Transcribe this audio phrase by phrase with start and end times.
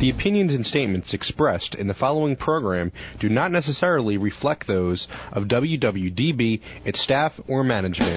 [0.00, 5.44] The opinions and statements expressed in the following program do not necessarily reflect those of
[5.44, 8.16] WWDB, its staff, or management.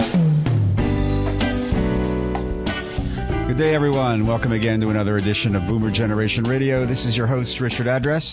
[3.48, 4.26] Good day, everyone.
[4.26, 6.86] Welcome again to another edition of Boomer Generation Radio.
[6.86, 8.24] This is your host, Richard Address,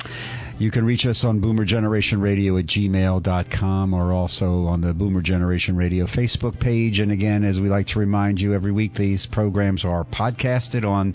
[0.58, 5.22] You can reach us on Boomer Generation Radio at gmail.com or also on the Boomer
[5.22, 7.00] Generation Radio Facebook page.
[7.00, 11.14] And again, as we like to remind you every week, these programs are podcasted on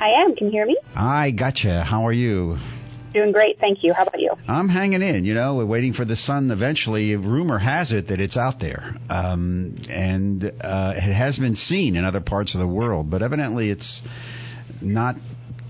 [0.00, 0.34] I am.
[0.34, 0.74] Can you hear me?
[0.96, 1.84] I gotcha.
[1.84, 2.56] How are you?
[3.12, 3.92] Doing great, thank you.
[3.92, 4.32] How about you?
[4.48, 5.26] I'm hanging in.
[5.26, 6.50] You know, we're waiting for the sun.
[6.50, 11.94] Eventually, rumor has it that it's out there, um, and uh, it has been seen
[11.94, 14.00] in other parts of the world, but evidently, it's
[14.80, 15.14] not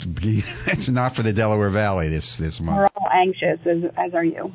[0.67, 2.77] it's not for the Delaware Valley this this month.
[2.79, 4.53] We're all anxious, as, as are you.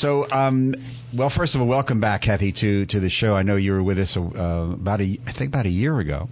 [0.00, 0.74] So, um,
[1.14, 3.34] well, first of all, welcome back, Kathy, to to the show.
[3.34, 6.28] I know you were with us uh, about a I think about a year ago.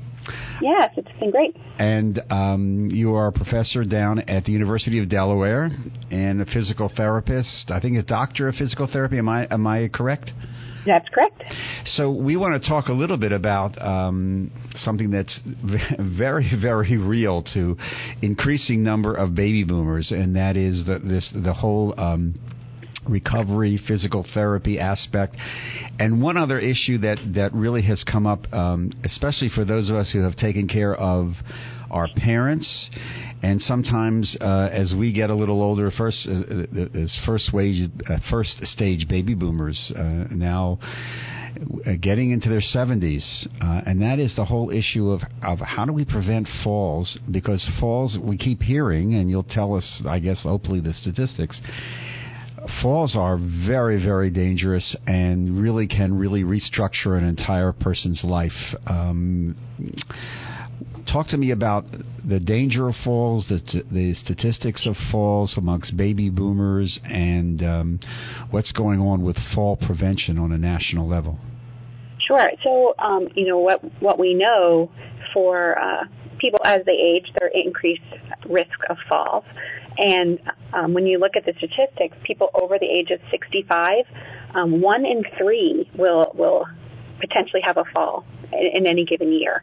[0.60, 1.56] Yes, it's been great.
[1.78, 5.70] And um, you are a professor down at the University of Delaware
[6.10, 7.70] and a physical therapist.
[7.70, 9.18] I think a doctor of physical therapy.
[9.18, 10.30] Am I am I correct?
[10.86, 11.42] That's correct.
[11.94, 14.50] So we want to talk a little bit about um,
[14.84, 15.40] something that's
[15.98, 17.76] very, very real to
[18.22, 21.94] increasing number of baby boomers, and that is the, this the whole.
[21.98, 22.38] Um,
[23.08, 25.34] recovery, physical therapy aspect,
[25.98, 29.96] and one other issue that that really has come up, um, especially for those of
[29.96, 31.32] us who have taken care of
[31.90, 32.88] our parents
[33.42, 37.90] and sometimes uh, as we get a little older, first uh, uh as first wage,
[38.08, 43.48] uh, first stage baby boomers uh, now uh, getting into their 70s,
[43.86, 48.18] and that is the whole issue of of how do we prevent falls because falls
[48.22, 51.58] we keep hearing, and you'll tell us, I guess, hopefully the statistics.
[52.82, 58.52] Falls are very, very dangerous and really can really restructure an entire person's life.
[58.86, 59.56] Um,
[61.12, 61.84] talk to me about
[62.28, 68.00] the danger of falls, the, t- the statistics of falls amongst baby boomers, and um,
[68.50, 71.38] what's going on with fall prevention on a national level.
[72.26, 72.50] Sure.
[72.62, 74.90] So, um, you know, what what we know
[75.32, 76.04] for uh,
[76.38, 78.02] people as they age, their increased
[78.48, 79.44] risk of falls.
[79.98, 80.38] And
[80.72, 84.04] um, when you look at the statistics, people over the age of 65,
[84.54, 86.66] um, one in three will will
[87.20, 89.62] potentially have a fall in, in any given year.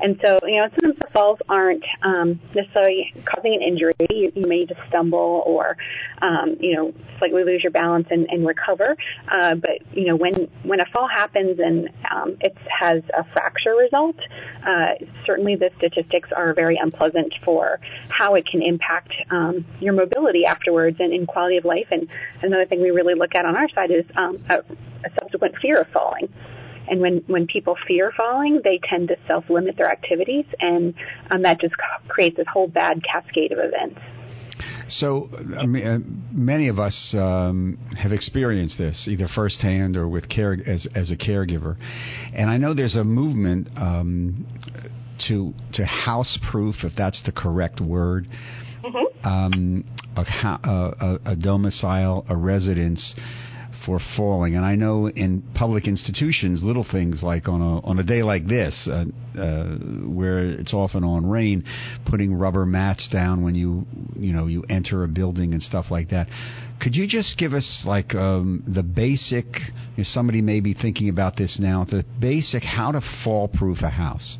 [0.00, 3.94] And so, you know, sometimes the falls aren't um, necessarily causing an injury.
[4.10, 5.76] You, you may just stumble or,
[6.20, 8.96] um, you know, slightly lose your balance and, and recover.
[9.28, 13.74] Uh, but you know, when when a fall happens and um, it has a fracture
[13.74, 14.16] result,
[14.66, 14.94] uh,
[15.24, 20.96] certainly the statistics are very unpleasant for how it can impact um, your mobility afterwards
[21.00, 21.86] and, and quality of life.
[21.90, 22.08] And
[22.42, 25.80] another thing we really look at on our side is um, a, a subsequent fear
[25.80, 26.32] of falling.
[26.88, 30.94] And when, when people fear falling, they tend to self limit their activities, and
[31.30, 31.74] um, that just
[32.08, 34.00] creates this whole bad cascade of events.
[34.88, 35.98] So, I mean, uh,
[36.30, 41.16] many of us um, have experienced this either firsthand or with care as as a
[41.16, 41.76] caregiver,
[42.34, 44.46] and I know there's a movement um,
[45.28, 48.28] to to house proof, if that's the correct word,
[48.84, 49.26] mm-hmm.
[49.26, 49.84] um,
[50.16, 53.14] a, a, a domicile, a residence
[53.86, 54.56] for falling.
[54.56, 58.46] And I know in public institutions, little things like on a on a day like
[58.46, 59.04] this, uh,
[59.38, 59.76] uh,
[60.06, 61.64] where it's often on rain,
[62.06, 63.86] putting rubber mats down when you
[64.16, 66.28] you know you enter a building and stuff like that.
[66.80, 69.46] Could you just give us like um, the basic?
[69.96, 73.90] If somebody may be thinking about this now, the basic how to fall proof a
[73.90, 74.36] house.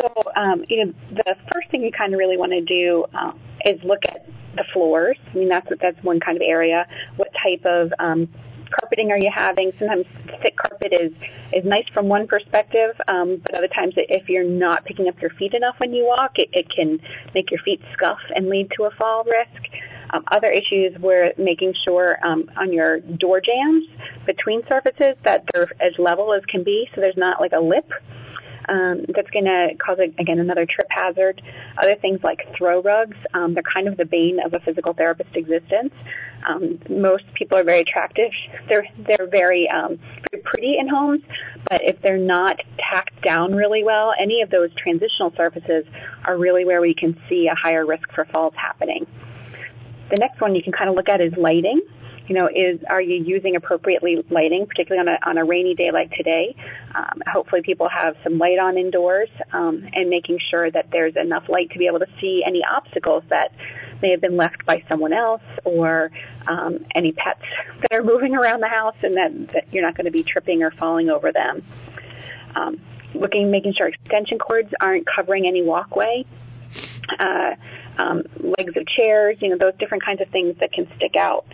[0.00, 3.32] So, um, you know, the first thing you kind of really want to do uh,
[3.64, 4.26] is look at
[4.56, 5.16] the floors.
[5.32, 6.86] I mean, that's that's one kind of area.
[7.16, 8.28] What type of um,
[8.72, 9.72] carpeting are you having?
[9.78, 10.06] Sometimes
[10.42, 11.12] thick carpet is
[11.52, 15.30] is nice from one perspective, um, but other times if you're not picking up your
[15.30, 16.98] feet enough when you walk, it, it can
[17.34, 19.68] make your feet scuff and lead to a fall risk.
[20.10, 23.86] Um, other issues were making sure um, on your door jambs
[24.26, 27.90] between surfaces that they're as level as can be, so there's not like a lip
[28.68, 31.42] um, that's going to cause, a, again, another trip hazard.
[31.78, 35.34] Other things like throw rugs, um, they're kind of the bane of a physical therapist's
[35.34, 35.92] existence.
[36.48, 38.30] Um, most people are very attractive.
[38.68, 39.98] They're they're very um,
[40.30, 41.22] very pretty in homes,
[41.70, 45.84] but if they're not tacked down really well, any of those transitional surfaces
[46.24, 49.06] are really where we can see a higher risk for falls happening.
[50.10, 51.80] The next one you can kind of look at is lighting
[52.28, 55.90] you know, is are you using appropriately lighting, particularly on a on a rainy day
[55.92, 56.54] like today?
[56.94, 61.44] Um, hopefully, people have some light on indoors, um, and making sure that there's enough
[61.48, 63.52] light to be able to see any obstacles that
[64.02, 66.10] may have been left by someone else or
[66.48, 67.42] um, any pets
[67.80, 70.62] that are moving around the house, and that, that you're not going to be tripping
[70.62, 71.62] or falling over them.
[72.54, 72.80] Um,
[73.14, 76.24] looking, making sure extension cords aren't covering any walkway.
[77.18, 77.54] Uh,
[77.98, 81.44] um, legs of chairs, you know, those different kinds of things that can stick out.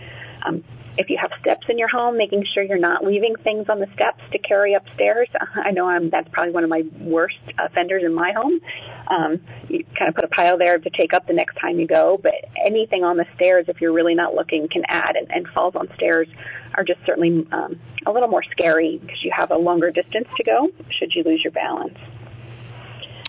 [0.47, 0.65] Um,
[0.99, 3.87] if you have steps in your home, making sure you're not leaving things on the
[3.95, 5.29] steps to carry upstairs.
[5.55, 8.61] I know I'm, that's probably one of my worst offenders in my home.
[9.09, 11.87] Um, you kind of put a pile there to take up the next time you
[11.87, 12.35] go, but
[12.67, 15.89] anything on the stairs, if you're really not looking, can add, and, and falls on
[15.95, 16.27] stairs
[16.75, 20.45] are just certainly um, a little more scary because you have a longer distance to
[20.45, 21.97] go should you lose your balance.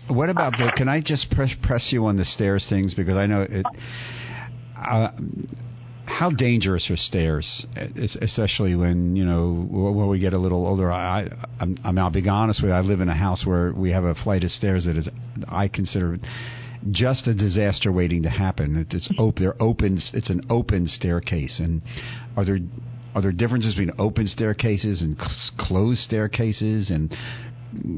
[0.08, 0.72] What about the?
[0.76, 3.66] Can I just press press you on the stairs things because I know it.
[4.76, 5.10] Uh,
[6.10, 7.66] how dangerous are stairs,
[8.22, 10.92] especially when you know when we get a little older?
[10.92, 11.28] I,
[11.60, 12.76] I'm, I'm I'll be honest with you.
[12.76, 15.08] I live in a house where we have a flight of stairs that is
[15.48, 16.18] I consider
[16.92, 18.88] just a disaster waiting to happen.
[18.90, 19.44] It's open.
[19.44, 20.02] They're open.
[20.14, 21.60] It's an open staircase.
[21.60, 21.82] And
[22.36, 22.60] are there
[23.14, 25.16] are there differences between open staircases and
[25.58, 27.16] closed staircases and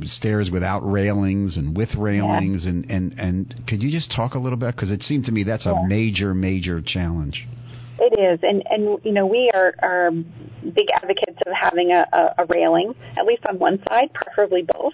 [0.04, 2.72] stairs without railings and with railings yeah.
[2.72, 5.44] and and and could you just talk a little bit because it seemed to me
[5.44, 5.82] that's yeah.
[5.82, 7.48] a major major challenge
[8.00, 12.44] it is, and and you know we are are big advocates of having a, a,
[12.44, 14.94] a railing, at least on one side, preferably both.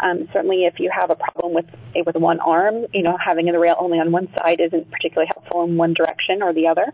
[0.00, 1.66] Um, certainly, if you have a problem with
[2.06, 5.64] with one arm, you know having the rail only on one side isn't particularly helpful
[5.64, 6.92] in one direction or the other.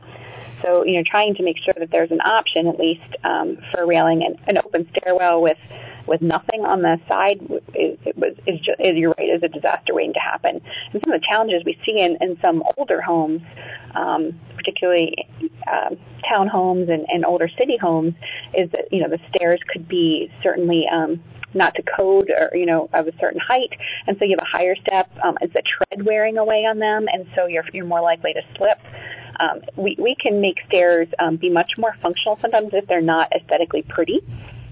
[0.63, 3.87] So you know, trying to make sure that there's an option at least um, for
[3.87, 5.59] railing and an open stairwell with
[6.09, 7.39] with nothing on the side
[7.75, 10.61] is, it was is, just, is you're right is a disaster waiting to happen.
[10.93, 13.43] And some of the challenges we see in, in some older homes,
[13.95, 15.15] um, particularly
[15.71, 15.99] um,
[16.31, 18.15] townhomes and, and older city homes,
[18.55, 21.23] is that you know the stairs could be certainly um,
[21.55, 23.71] not to code or you know of a certain height,
[24.07, 25.11] and so you have a higher step.
[25.23, 28.43] Um, is the tread wearing away on them, and so you're you're more likely to
[28.57, 28.79] slip.
[29.41, 33.33] Um, we we can make stairs um, be much more functional sometimes if they're not
[33.33, 34.23] aesthetically pretty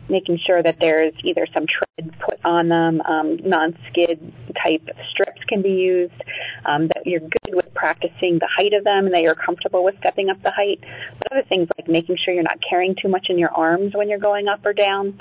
[0.09, 4.33] making sure that there's either some tread put on them, um, non-skid
[4.63, 6.23] type strips can be used,
[6.65, 9.97] um, that you're good with practicing the height of them and that you're comfortable with
[9.99, 10.81] stepping up the height.
[11.19, 14.09] But other things like making sure you're not carrying too much in your arms when
[14.09, 15.19] you're going up or down.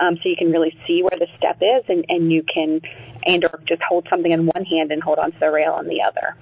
[0.00, 2.80] Um, so you can really see where the step is and, and you can
[3.26, 6.02] and or just hold something in one hand and hold onto the rail on the
[6.02, 6.36] other.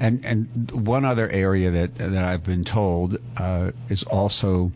[0.00, 4.72] And and one other area that that I've been told uh, is also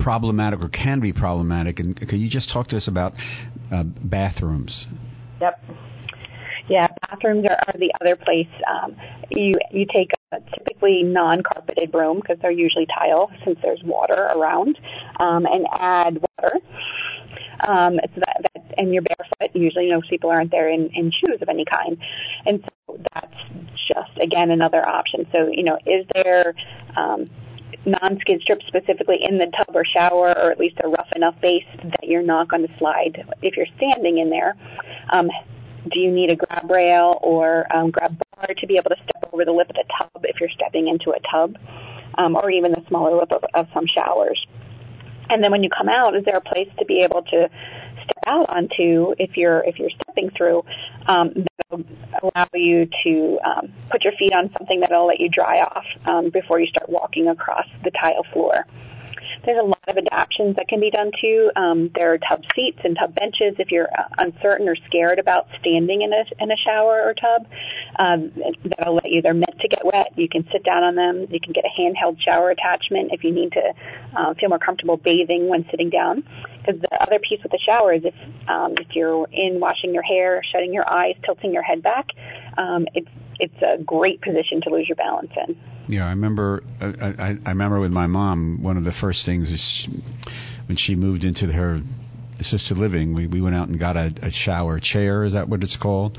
[0.00, 1.78] problematic or can be problematic.
[1.80, 3.12] And can you just talk to us about
[3.72, 4.86] uh, bathrooms?
[5.40, 5.64] Yep.
[6.68, 8.48] Yeah, bathrooms are, are the other place.
[8.68, 8.96] Um,
[9.30, 14.78] you you take a typically non-carpeted room because they're usually tile since there's water around,
[15.20, 16.56] um, and add water.
[17.66, 19.54] Um, so that, that and you're barefoot.
[19.54, 21.98] Usually, most people aren't there in, in shoes of any kind,
[22.44, 23.34] and so that's
[23.88, 25.26] just again another option.
[25.32, 26.54] So you know, is there
[26.96, 27.26] um,
[27.86, 31.64] non-skid strips specifically in the tub or shower, or at least a rough enough base
[31.84, 34.56] that you're not going to slide if you're standing in there.
[35.10, 35.30] Um,
[35.92, 39.30] do you need a grab rail or um, grab bar to be able to step
[39.32, 41.56] over the lip of the tub if you're stepping into a tub,
[42.18, 44.44] um, or even the smaller lip of, of some showers?
[45.28, 47.48] And then when you come out, is there a place to be able to
[48.06, 50.64] step out onto if you're if you're stepping through
[51.06, 51.32] um,
[51.70, 51.84] that'll
[52.22, 56.30] allow you to um, put your feet on something that'll let you dry off um,
[56.30, 58.66] before you start walking across the tile floor.
[59.46, 61.50] There's a lot of adaptations that can be done too.
[61.56, 65.46] Um, there are tub seats and tub benches if you're uh, uncertain or scared about
[65.60, 67.46] standing in a in a shower or tub.
[67.98, 68.32] Um,
[68.64, 69.22] that'll let you.
[69.22, 70.12] They're meant to get wet.
[70.16, 71.26] You can sit down on them.
[71.30, 73.72] You can get a handheld shower attachment if you need to
[74.16, 76.24] uh, feel more comfortable bathing when sitting down.
[76.58, 78.14] Because the other piece with the shower is if
[78.48, 82.06] um, if you're in washing your hair, shutting your eyes, tilting your head back,
[82.58, 85.56] um, it's it's a great position to lose your balance in.
[85.88, 86.62] Yeah, I remember.
[86.80, 88.62] I, I remember with my mom.
[88.62, 90.02] One of the first things is she,
[90.66, 91.80] when she moved into her
[92.40, 95.24] assisted living, we we went out and got a, a shower chair.
[95.24, 96.18] Is that what it's called?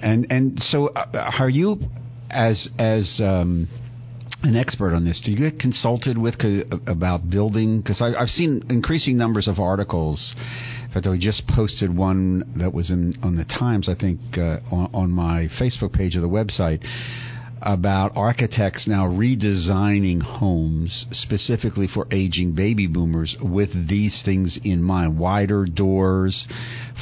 [0.00, 1.80] And and so, uh, are you
[2.30, 3.68] as as um,
[4.42, 5.20] an expert on this?
[5.24, 6.36] Do you get consulted with
[6.86, 7.80] about building?
[7.80, 10.34] Because I've seen increasing numbers of articles.
[10.84, 14.58] In fact, I just posted one that was in on the Times, I think, uh,
[14.70, 16.82] on, on my Facebook page of the website
[17.62, 25.18] about architects now redesigning homes specifically for aging baby boomers with these things in mind
[25.18, 26.46] wider doors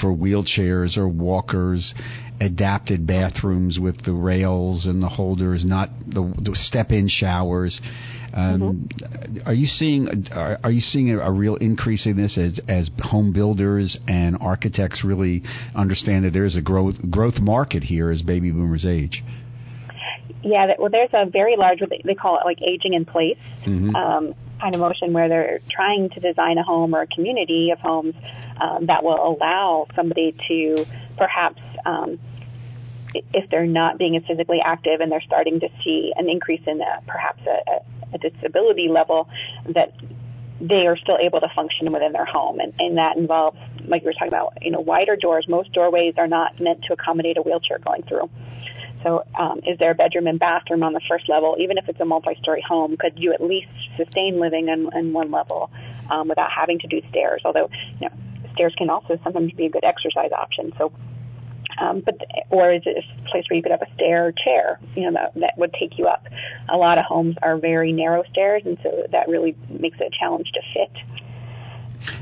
[0.00, 1.92] for wheelchairs or walkers
[2.40, 7.80] adapted bathrooms with the rails and the holders not the, the step in showers
[8.34, 9.48] um, mm-hmm.
[9.48, 12.90] Are you seeing are, are you seeing a, a, real increase in this as as
[12.98, 15.42] home builders and architects really
[15.74, 19.22] understand that there is a growth growth market here as baby boomers age?
[20.42, 23.96] Yeah, well, there's a very large, they call it like aging in place mm-hmm.
[23.96, 27.78] um, kind of motion where they're trying to design a home or a community of
[27.80, 28.14] homes
[28.60, 30.84] um, that will allow somebody to
[31.16, 32.18] perhaps, um,
[33.32, 36.80] if they're not being as physically active and they're starting to see an increase in
[36.80, 39.28] a, perhaps a, a disability level,
[39.68, 39.92] that
[40.60, 42.60] they are still able to function within their home.
[42.60, 45.46] And, and that involves, like we were talking about, you know, wider doors.
[45.48, 48.30] Most doorways are not meant to accommodate a wheelchair going through.
[49.02, 51.56] So, um, is there a bedroom and bathroom on the first level?
[51.60, 55.30] Even if it's a multi-story home, could you at least sustain living in, in one
[55.30, 55.70] level
[56.10, 57.42] um, without having to do stairs?
[57.44, 57.68] Although,
[58.00, 58.14] you know,
[58.56, 60.72] stairs can also sometimes be a good exercise option.
[60.78, 60.92] So,
[61.80, 62.16] um, but
[62.50, 65.40] or is it a place where you could have a stair chair, you know, that,
[65.40, 66.24] that would take you up?
[66.72, 70.18] A lot of homes are very narrow stairs, and so that really makes it a
[70.18, 70.92] challenge to fit.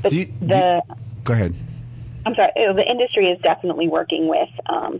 [0.03, 1.55] But you, the you, go ahead.
[2.25, 2.51] I'm sorry.
[2.55, 4.99] The industry is definitely working with um,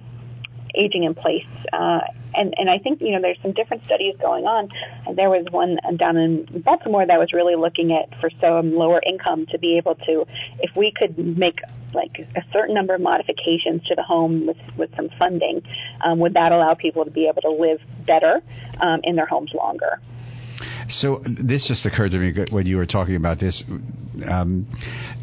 [0.77, 1.46] aging in place.
[1.74, 2.00] Uh,
[2.34, 4.70] and, and I think, you know, there's some different studies going on.
[5.15, 9.46] There was one down in Baltimore that was really looking at for some lower income
[9.51, 10.25] to be able to,
[10.60, 11.60] if we could make
[11.94, 15.62] like a certain number of modifications to the home with, with some funding,
[16.03, 18.41] um, would that allow people to be able to live better
[18.82, 20.01] um, in their homes longer?
[20.89, 23.63] So this just occurred to me when you were talking about this.
[24.29, 24.67] Um,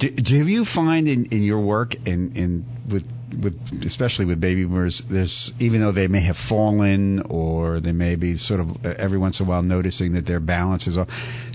[0.01, 3.05] do, do you find in, in your work in, in with
[3.43, 3.55] with
[3.87, 8.37] especially with baby boomers, there's even though they may have fallen or they may be
[8.39, 11.09] sort of uh, every once in a while noticing that their balance is off,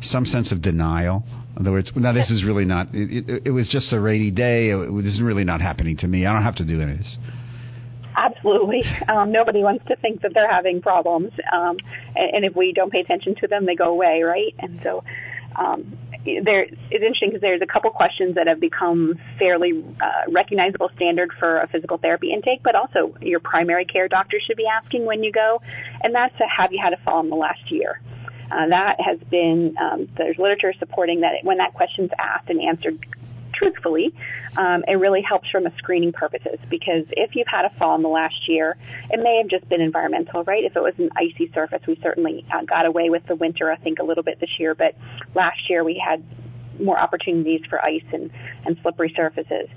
[0.04, 1.24] some sense of denial.
[1.56, 2.88] In other words, now this is really not.
[2.94, 4.70] It, it, it was just a rainy day.
[4.70, 6.26] It, this is really not happening to me.
[6.26, 7.18] I don't have to do this.
[8.16, 8.82] Absolutely.
[9.08, 11.78] Um, nobody wants to think that they're having problems, um,
[12.16, 14.56] and, and if we don't pay attention to them, they go away, right?
[14.58, 15.04] And so,
[15.56, 15.98] um,
[16.44, 21.32] there it's interesting because there's a couple questions that have become fairly uh, recognizable standard
[21.40, 25.24] for a physical therapy intake, but also your primary care doctor should be asking when
[25.24, 25.62] you go,
[26.04, 28.02] and that's a, have you had a fall in the last year?
[28.52, 32.98] Uh, that has been um, there's literature supporting that when that question's asked and answered
[33.58, 34.14] truthfully,
[34.58, 38.02] um, it really helps from a screening purposes because if you've had a fall in
[38.02, 38.78] the last year,
[39.10, 40.64] it may have just been environmental, right?
[40.64, 43.78] If it was an icy surface, we certainly uh, got away with the winter, I
[43.78, 44.96] think, a little bit this year, but
[45.36, 46.24] last year we had
[46.80, 48.32] more opportunities for ice and,
[48.66, 49.68] and slippery surfaces.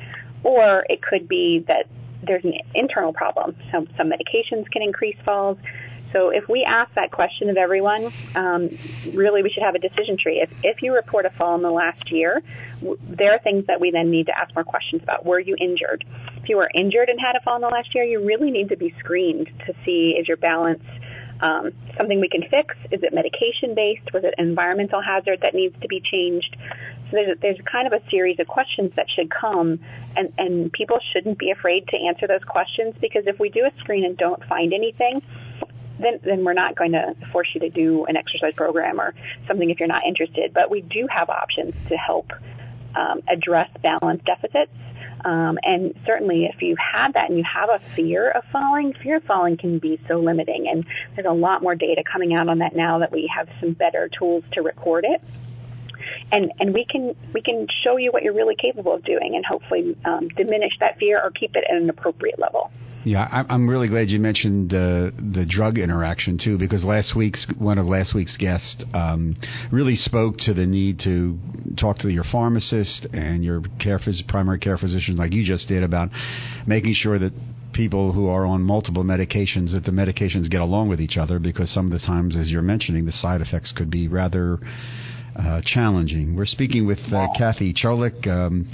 [0.42, 1.86] Or it could be that
[2.22, 3.56] there's an internal problem.
[3.72, 5.58] So some medications can increase falls.
[6.12, 8.70] So if we ask that question of everyone, um,
[9.14, 10.40] really we should have a decision tree.
[10.42, 12.42] If, if you report a fall in the last year,
[12.80, 15.24] w- there are things that we then need to ask more questions about.
[15.24, 16.04] Were you injured?
[16.42, 18.68] If you were injured and had a fall in the last year, you really need
[18.70, 20.82] to be screened to see is your balance
[21.42, 22.76] um, something we can fix?
[22.92, 24.12] Is it medication based?
[24.12, 26.56] Was it environmental hazard that needs to be changed?
[27.10, 29.80] So there's, there's kind of a series of questions that should come,
[30.16, 33.70] and, and people shouldn't be afraid to answer those questions because if we do a
[33.80, 35.22] screen and don't find anything,
[36.02, 39.14] then then we're not going to force you to do an exercise program or
[39.46, 40.52] something if you're not interested.
[40.52, 42.32] But we do have options to help
[42.94, 44.72] um, address balance deficits.
[45.24, 49.16] Um, and certainly, if you've had that and you have a fear of falling, fear
[49.16, 50.66] of falling can be so limiting.
[50.66, 53.72] And there's a lot more data coming out on that now that we have some
[53.72, 55.22] better tools to record it.
[56.32, 59.44] And and we can we can show you what you're really capable of doing, and
[59.44, 62.70] hopefully um, diminish that fear or keep it at an appropriate level.
[63.02, 67.78] Yeah, I'm really glad you mentioned uh, the drug interaction too, because last week's one
[67.78, 69.36] of last week's guests um,
[69.72, 71.38] really spoke to the need to
[71.78, 75.82] talk to your pharmacist and your care phys- primary care physician, like you just did,
[75.82, 76.10] about
[76.66, 77.32] making sure that
[77.72, 81.72] people who are on multiple medications that the medications get along with each other, because
[81.72, 84.58] some of the times, as you're mentioning, the side effects could be rather
[85.38, 86.36] uh, challenging.
[86.36, 88.26] We're speaking with uh, Kathy Cholik.
[88.28, 88.70] Um,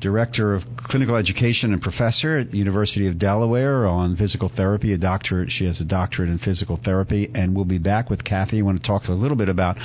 [0.00, 4.98] Director of Clinical Education and Professor at the University of Delaware on physical therapy, a
[4.98, 5.50] doctorate.
[5.50, 8.58] She has a doctorate in physical therapy, and we'll be back with Kathy.
[8.58, 9.76] I want to talk a little bit about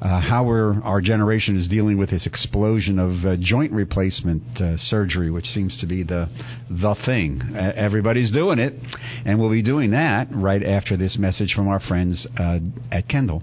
[0.00, 5.30] uh, how our generation is dealing with this explosion of uh, joint replacement uh, surgery,
[5.30, 6.28] which seems to be the
[6.68, 7.40] the thing.
[7.56, 8.74] Everybody's doing it,
[9.24, 12.58] and we'll be doing that right after this message from our friends uh,
[12.92, 13.42] at Kendal.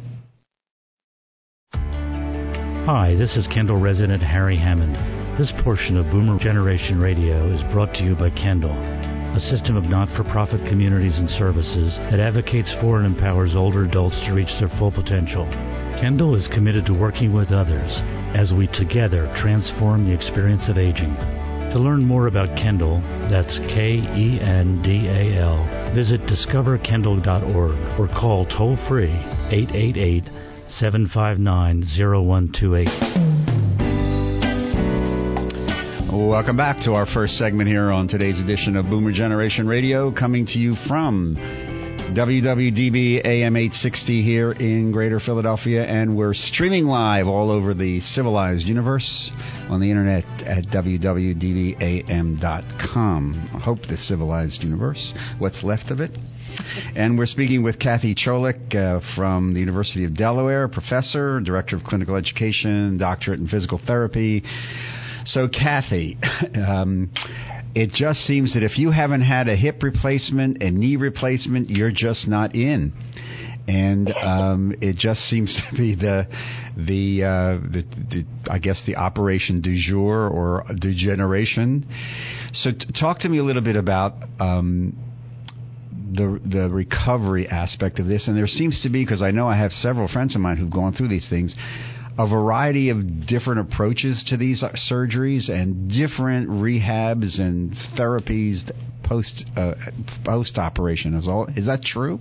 [2.86, 5.13] Hi, this is Kendal resident Harry Hammond.
[5.38, 9.86] This portion of Boomer Generation Radio is brought to you by Kendal, a system of
[9.86, 14.54] not for profit communities and services that advocates for and empowers older adults to reach
[14.60, 15.48] their full potential.
[16.00, 17.90] Kendal is committed to working with others
[18.38, 21.16] as we together transform the experience of aging.
[21.74, 28.08] To learn more about Kendal, that's K E N D A L, visit discoverkendal.org or
[28.10, 29.10] call toll free
[29.50, 30.26] 888
[30.78, 33.53] 759 0128.
[36.14, 40.46] Welcome back to our first segment here on today's edition of Boomer Generation Radio, coming
[40.46, 41.36] to you from
[42.16, 48.68] WWDB AM 860 here in Greater Philadelphia, and we're streaming live all over the civilized
[48.68, 49.32] universe
[49.70, 51.40] on the internet at WWDBAM.com.
[53.56, 56.12] I hope the civilized universe, what's left of it.
[56.96, 61.84] And we're speaking with Kathy Cholik uh, from the University of Delaware, professor, director of
[61.84, 64.44] clinical education, doctorate in physical therapy.
[65.26, 66.18] So, Kathy,
[66.56, 67.12] um,
[67.76, 71.92] it just seems that if you haven't had a hip replacement and knee replacement, you're
[71.92, 72.94] just not in.
[73.66, 76.28] And um, it just seems to be the
[76.76, 81.88] the, uh, the, the I guess the operation du jour or degeneration.
[82.54, 84.98] So t- talk to me a little bit about um,
[86.12, 88.28] the the recovery aspect of this.
[88.28, 90.70] And there seems to be because I know I have several friends of mine who've
[90.70, 91.56] gone through these things
[92.18, 98.70] a variety of different approaches to these surgeries and different rehabs and therapies
[99.04, 99.74] post uh,
[100.24, 101.16] post operation.
[101.16, 102.20] Is all is that true?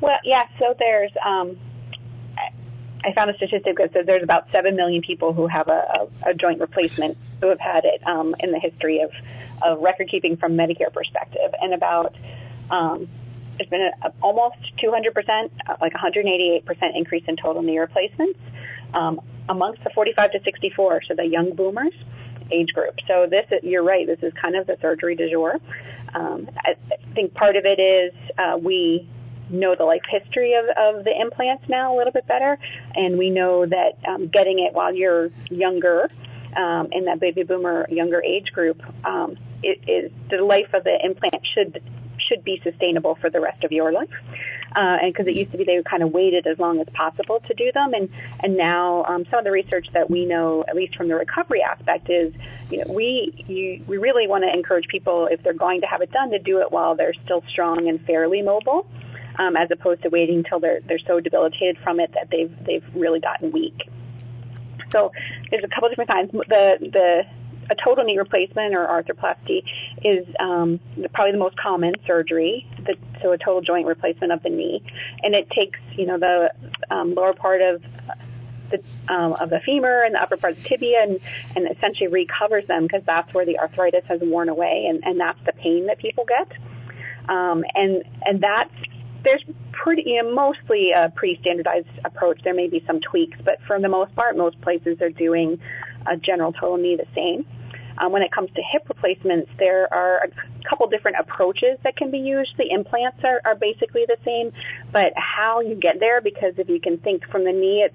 [0.00, 0.44] Well, yeah.
[0.58, 1.56] So there's um,
[3.04, 6.30] I found a statistic that says there's about seven million people who have a, a,
[6.30, 9.10] a joint replacement who have had it um, in the history of
[9.62, 12.14] of record keeping from Medicare perspective, and about
[12.70, 13.08] um,
[13.56, 18.40] there's been a, a almost 200 percent, like 188 percent increase in total knee replacements
[18.94, 21.94] um, amongst the 45 to 64, so the young boomers
[22.50, 22.94] age group.
[23.08, 25.56] So this, you're right, this is kind of the surgery du jour.
[26.14, 26.74] Um, I,
[27.14, 29.08] think part of it is uh, we
[29.50, 32.58] know the life history of, of the implants now a little bit better,
[32.94, 36.08] and we know that um, getting it while you're younger
[36.56, 41.82] um, in that baby boomer younger age group um, the life of the implant should
[42.28, 44.08] should be sustainable for the rest of your life.
[44.76, 47.40] Uh, and because it used to be they kind of waited as long as possible
[47.46, 48.08] to do them, and
[48.40, 51.62] and now um, some of the research that we know, at least from the recovery
[51.62, 52.34] aspect, is
[52.70, 56.00] you know we you, we really want to encourage people if they're going to have
[56.00, 58.86] it done to do it while they're still strong and fairly mobile.
[59.36, 62.84] Um, as opposed to waiting until they're they're so debilitated from it that they've they've
[62.94, 63.88] really gotten weak.
[64.92, 65.10] So
[65.50, 66.30] there's a couple different kinds.
[66.32, 67.22] The the
[67.70, 69.62] a total knee replacement or arthroplasty
[70.02, 70.80] is um,
[71.12, 72.66] probably the most common surgery.
[72.86, 74.82] The, so a total joint replacement of the knee,
[75.22, 76.50] and it takes you know the
[76.90, 77.82] um, lower part of
[78.70, 81.20] the um, of the femur and the upper part of the tibia, and,
[81.56, 85.38] and essentially recovers them because that's where the arthritis has worn away, and, and that's
[85.46, 86.50] the pain that people get.
[87.28, 88.74] Um, and and that's
[89.24, 92.40] there's pretty you know, mostly a pretty standardized approach.
[92.44, 95.58] There may be some tweaks, but for the most part, most places are doing
[96.06, 97.46] a general total knee the same.
[97.98, 102.10] Um, when it comes to hip replacements, there are a couple different approaches that can
[102.10, 102.50] be used.
[102.58, 104.50] The implants are, are basically the same,
[104.92, 107.94] but how you get there, because if you can think from the knee, it's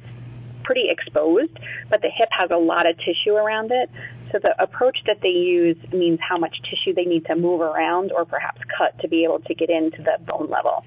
[0.63, 1.57] pretty exposed,
[1.89, 3.89] but the hip has a lot of tissue around it.
[4.31, 8.11] So the approach that they use means how much tissue they need to move around
[8.11, 10.85] or perhaps cut to be able to get into the bone level.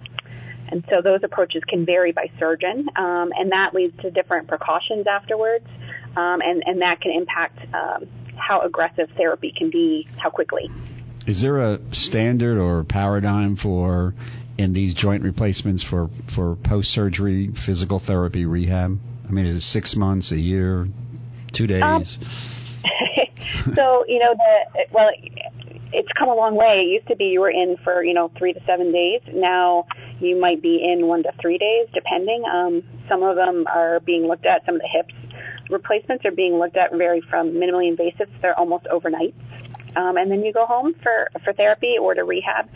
[0.71, 5.07] And so those approaches can vary by surgeon, um, and that leads to different precautions
[5.07, 5.67] afterwards,
[6.17, 10.71] um, and, and that can impact um, how aggressive therapy can be, how quickly.
[11.27, 14.15] Is there a standard or paradigm for
[14.59, 18.99] in these joint replacements for, for post surgery physical therapy rehab?
[19.29, 20.89] I mean, is it six months, a year,
[21.55, 21.83] two days?
[21.83, 22.05] Um,
[23.75, 25.09] so you know the well,
[25.93, 26.83] it's come a long way.
[26.85, 29.21] It used to be you were in for you know three to seven days.
[29.33, 29.87] Now
[30.21, 32.45] you might be in one to three days, depending.
[32.53, 34.65] Um, some of them are being looked at.
[34.67, 35.15] Some of the hips
[35.73, 38.29] replacements are being looked at vary from minimally invasive.
[38.41, 39.35] They're almost overnight,
[39.97, 42.69] um, and then you go home for for therapy or to rehab.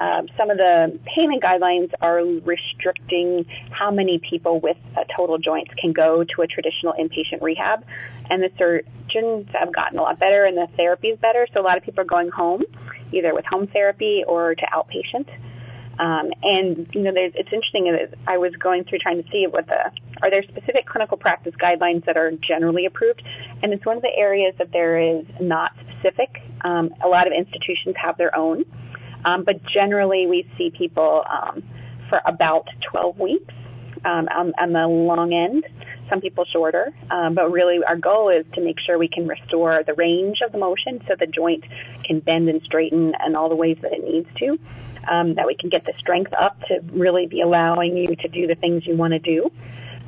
[0.00, 4.76] Um, some of the payment guidelines are restricting how many people with
[5.16, 7.84] total joints can go to a traditional inpatient rehab,
[8.30, 11.46] and the surgeons have gotten a lot better and the therapy is better.
[11.52, 12.64] So a lot of people are going home,
[13.12, 15.28] either with home therapy or to outpatient.
[15.98, 18.08] Um, and you know, it's interesting.
[18.26, 19.90] I was going through trying to see what the
[20.22, 23.22] are there specific clinical practice guidelines that are generally approved,
[23.62, 26.42] and it's one of the areas that there is not specific.
[26.62, 28.64] Um, a lot of institutions have their own,
[29.24, 31.62] um, but generally we see people um,
[32.08, 33.54] for about 12 weeks
[34.04, 35.66] um, on, on the long end.
[36.10, 39.82] Some people shorter, um, but really our goal is to make sure we can restore
[39.86, 41.64] the range of the motion so the joint
[42.04, 44.58] can bend and straighten in all the ways that it needs to
[45.10, 48.46] um, that we can get the strength up to really be allowing you to do
[48.46, 49.50] the things you want to do.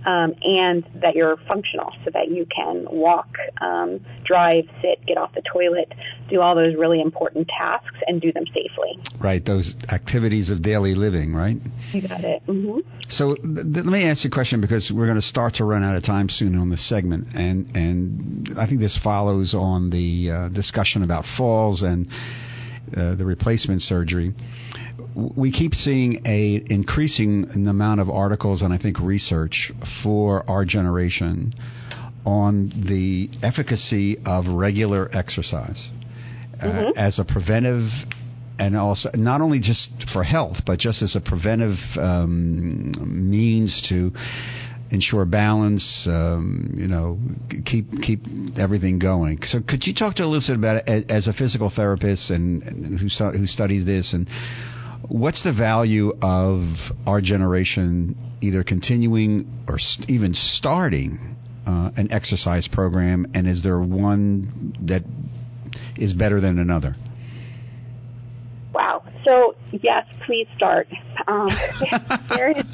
[0.06, 3.26] Um, and that you're functional so that you can walk,
[3.60, 5.92] um, drive, sit, get off the toilet,
[6.30, 9.02] do all those really important tasks and do them safely.
[9.20, 11.56] Right, those activities of daily living, right?
[11.92, 12.46] You got it.
[12.46, 12.88] Mm-hmm.
[13.16, 15.82] So th- let me ask you a question because we're going to start to run
[15.82, 20.30] out of time soon on this segment, and and I think this follows on the
[20.30, 22.06] uh, discussion about falls and
[22.96, 24.32] uh, the replacement surgery
[25.14, 31.54] we keep seeing a increasing amount of articles and I think research for our generation
[32.24, 35.90] on the efficacy of regular exercise
[36.60, 36.98] uh, mm-hmm.
[36.98, 37.88] as a preventive
[38.58, 44.12] and also not only just for health but just as a preventive um, means to
[44.90, 47.18] ensure balance, um, you know,
[47.64, 48.20] keep keep
[48.56, 49.38] everything going.
[49.46, 52.62] So, could you talk to a little bit about it as a physical therapist and,
[52.62, 54.28] and who who studies this and
[55.08, 56.62] What's the value of
[57.06, 63.80] our generation either continuing or st- even starting uh, an exercise program, and is there
[63.80, 65.02] one that
[65.96, 66.96] is better than another?
[68.72, 69.02] Wow.
[69.24, 70.86] So yes, please start.
[71.26, 71.48] Um,
[72.28, 72.64] there is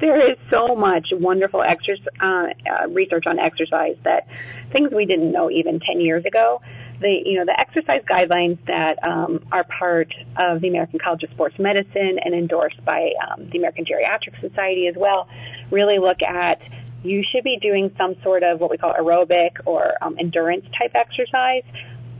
[0.00, 4.26] there is so much wonderful uh, uh, research on exercise that
[4.72, 6.60] things we didn't know even 10 years ago
[7.00, 11.30] the you know the exercise guidelines that um, are part of the American College of
[11.30, 15.28] Sports Medicine and endorsed by um, the American Geriatric Society as well
[15.70, 16.58] really look at
[17.04, 20.92] you should be doing some sort of what we call aerobic or um, endurance type
[20.94, 21.62] exercise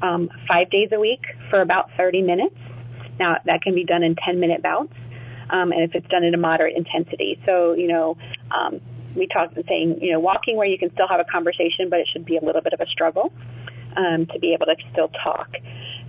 [0.03, 2.55] um, five days a week for about 30 minutes.
[3.19, 4.95] Now that can be done in 10 minute bouts,
[5.51, 7.41] um, and if it's done at a moderate intensity.
[7.45, 8.17] So you know
[8.55, 8.81] um,
[9.17, 12.09] we talked saying you know walking where you can still have a conversation, but it
[12.13, 13.33] should be a little bit of a struggle
[13.99, 15.51] um, to be able to still talk.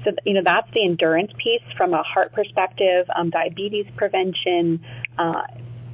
[0.05, 4.79] So, you know, that's the endurance piece from a heart perspective, um, diabetes prevention,
[5.17, 5.41] uh,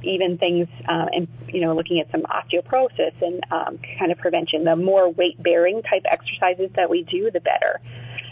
[0.04, 4.64] even things, uh, and you know, looking at some osteoporosis and um, kind of prevention.
[4.64, 7.80] The more weight-bearing type exercises that we do, the better.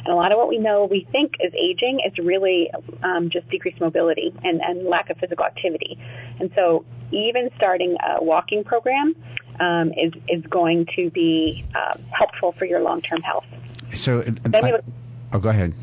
[0.05, 2.71] And a lot of what we know, we think is aging, is really
[3.03, 5.99] um, just decreased mobility and, and lack of physical activity.
[6.39, 9.17] And so, even starting a walking program
[9.61, 13.45] um, is is going to be uh, helpful for your long term health.
[14.05, 14.85] So, uh, then we look,
[15.33, 15.75] oh, go ahead.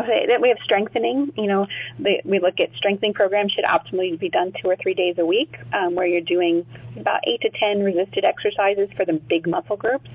[0.00, 1.32] Okay, then we have strengthening.
[1.36, 1.66] You know,
[1.98, 5.26] the, we look at strengthening programs should optimally be done two or three days a
[5.26, 6.64] week, um, where you're doing
[6.96, 10.08] about eight to ten resisted exercises for the big muscle groups,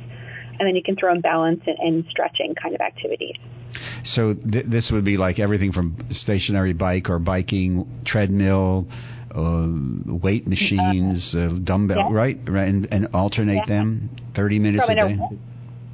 [0.59, 3.35] and then you can throw in balance and, and stretching kind of activities.
[4.13, 8.87] So th- this would be like everything from stationary bike or biking, treadmill,
[9.35, 12.07] uh, weight machines, uh, dumbbell, yeah.
[12.11, 12.39] right?
[12.47, 13.65] Right, and, and alternate yeah.
[13.65, 15.19] them thirty minutes From a day.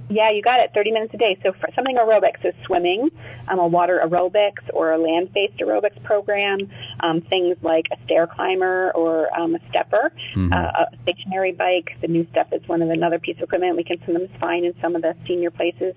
[0.10, 0.72] Yeah, you got it.
[0.74, 1.38] 30 minutes a day.
[1.44, 3.10] So for something aerobics is swimming,
[3.48, 6.70] um, a water aerobics or a land-based aerobics program,
[7.02, 10.52] um, things like a stair climber or um, a stepper, mm-hmm.
[10.52, 11.92] uh, a stationary bike.
[12.02, 13.78] The NuStep is one of another piece of equipment.
[13.78, 15.94] We can them fine in some of the senior places,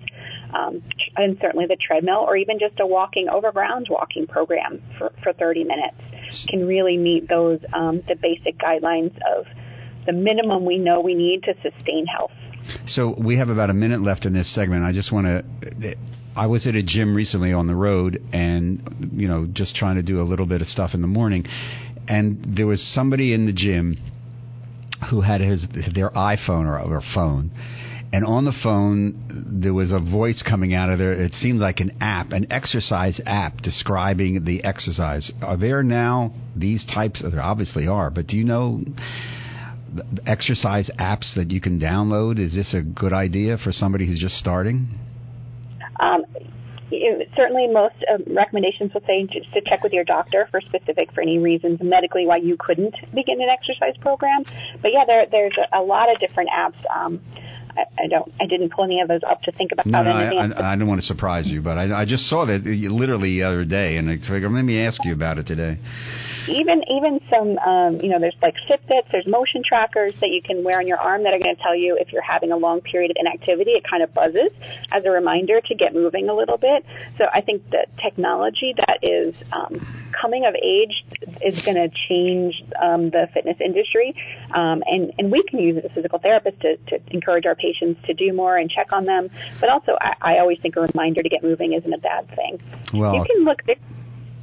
[0.53, 0.83] um,
[1.17, 5.33] and certainly the treadmill or even just a walking over ground walking program for, for
[5.33, 5.97] 30 minutes
[6.49, 9.45] can really meet those um, the basic guidelines of
[10.05, 12.31] the minimum we know we need to sustain health.
[12.87, 14.83] So we have about a minute left in this segment.
[14.83, 15.95] I just want to.
[16.35, 20.03] I was at a gym recently on the road, and you know, just trying to
[20.03, 21.45] do a little bit of stuff in the morning,
[22.07, 23.97] and there was somebody in the gym
[25.09, 27.51] who had his their iPhone or, or phone,
[28.11, 31.13] and on the phone there was a voice coming out of there.
[31.13, 35.31] It seemed like an app, an exercise app describing the exercise.
[35.41, 37.21] Are there now these types?
[37.21, 38.83] There obviously are, but do you know?
[40.25, 42.39] Exercise apps that you can download?
[42.39, 44.99] Is this a good idea for somebody who's just starting?
[45.99, 46.23] Um,
[47.35, 51.21] certainly, most um, recommendations will say just to check with your doctor for specific for
[51.21, 54.43] any reasons medically why you couldn't begin an exercise program.
[54.81, 56.79] But yeah, there, there's a, a lot of different apps.
[56.95, 57.21] Um,
[57.77, 58.31] I, I don't.
[58.39, 60.53] I didn't pull any of those up to think about no, no, anything.
[60.53, 63.39] I, I, I don't want to surprise you, but I, I just saw that literally
[63.39, 65.77] the other day, and I figured let me ask you about it today.
[66.47, 70.63] Even even some um, you know there's like Fitbits, there's motion trackers that you can
[70.63, 72.81] wear on your arm that are going to tell you if you're having a long
[72.81, 73.71] period of inactivity.
[73.71, 74.51] It kind of buzzes
[74.91, 76.85] as a reminder to get moving a little bit.
[77.17, 81.03] So I think the technology that is um, coming of age
[81.41, 84.15] is going to change um, the fitness industry,
[84.53, 88.01] um, and and we can use it as physical therapists to, to encourage our patients
[88.05, 89.29] to do more and check on them.
[89.59, 92.61] But also, I, I always think a reminder to get moving isn't a bad thing.
[92.93, 93.77] Well, you can look at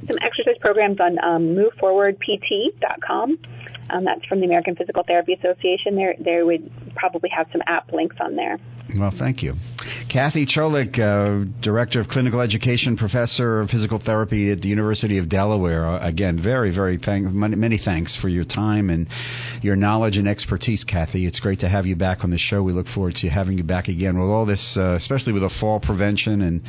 [0.07, 3.37] some exercise programs on um, moveforwardpt.com.
[3.89, 5.95] Um, that's from the American Physical Therapy Association.
[5.95, 8.57] There, there would probably have some app links on there.
[8.97, 9.55] Well, thank you.
[10.09, 15.29] Kathy Cholik, uh, Director of Clinical Education, Professor of Physical Therapy at the University of
[15.29, 15.87] Delaware.
[15.87, 19.07] Uh, again, very, very thank- many thanks for your time and
[19.61, 21.25] your knowledge and expertise, Kathy.
[21.25, 22.61] It's great to have you back on the show.
[22.63, 25.51] We look forward to having you back again with all this, uh, especially with the
[25.59, 26.61] fall prevention and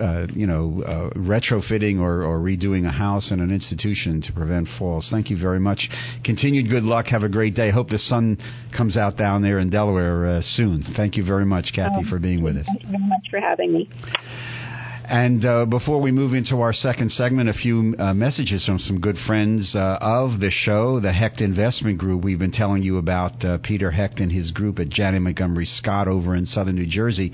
[0.00, 4.68] uh, you know, uh, retrofitting or, or redoing a house and an institution to prevent
[4.78, 5.08] falls.
[5.10, 5.88] Thank you very much.
[6.24, 7.06] Continued good luck.
[7.06, 7.70] Have a great day.
[7.70, 8.38] Hope the sun
[8.76, 10.84] comes out down there in Delaware uh, soon.
[10.96, 12.66] Thank you very much, Kathy, for being with us.
[12.66, 13.88] Thank you very much for having me.
[15.08, 19.00] And uh, before we move into our second segment, a few uh, messages from some
[19.00, 22.22] good friends uh, of the show, the Hecht Investment Group.
[22.22, 26.08] We've been telling you about uh, Peter Hecht and his group at Janney Montgomery Scott
[26.08, 27.32] over in southern New Jersey,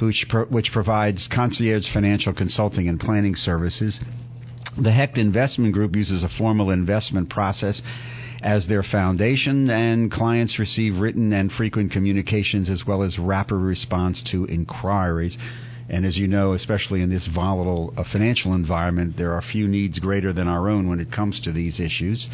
[0.00, 3.98] which, pro- which provides concierge financial consulting and planning services.
[4.78, 7.80] The Hecht Investment Group uses a formal investment process
[8.42, 14.22] as their foundation, and clients receive written and frequent communications as well as rapid response
[14.30, 15.36] to inquiries.
[15.88, 19.98] And as you know, especially in this volatile uh, financial environment, there are few needs
[19.98, 22.26] greater than our own when it comes to these issues.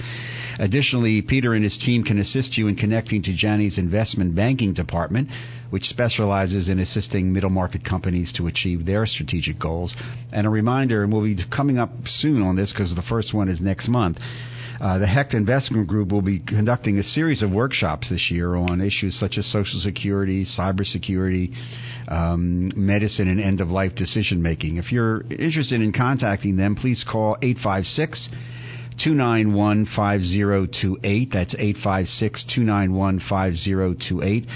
[0.58, 5.28] Additionally, Peter and his team can assist you in connecting to Janney's investment banking department,
[5.70, 9.94] which specializes in assisting middle market companies to achieve their strategic goals.
[10.32, 13.48] And a reminder, and we'll be coming up soon on this because the first one
[13.48, 14.18] is next month.
[14.82, 18.80] Uh, the Hecht Investment Group will be conducting a series of workshops this year on
[18.80, 21.54] issues such as Social Security, cybersecurity,
[22.08, 24.78] um, medicine, and end of life decision making.
[24.78, 28.28] If you're interested in contacting them, please call 856
[29.04, 31.30] 291 5028.
[31.32, 34.46] That's 856 291 5028.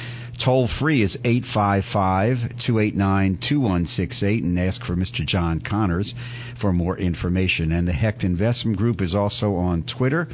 [0.45, 5.27] Toll free is 855 289 2168 and ask for Mr.
[5.27, 6.13] John Connors
[6.61, 7.73] for more information.
[7.73, 10.29] And the Hecht Investment Group is also on Twitter,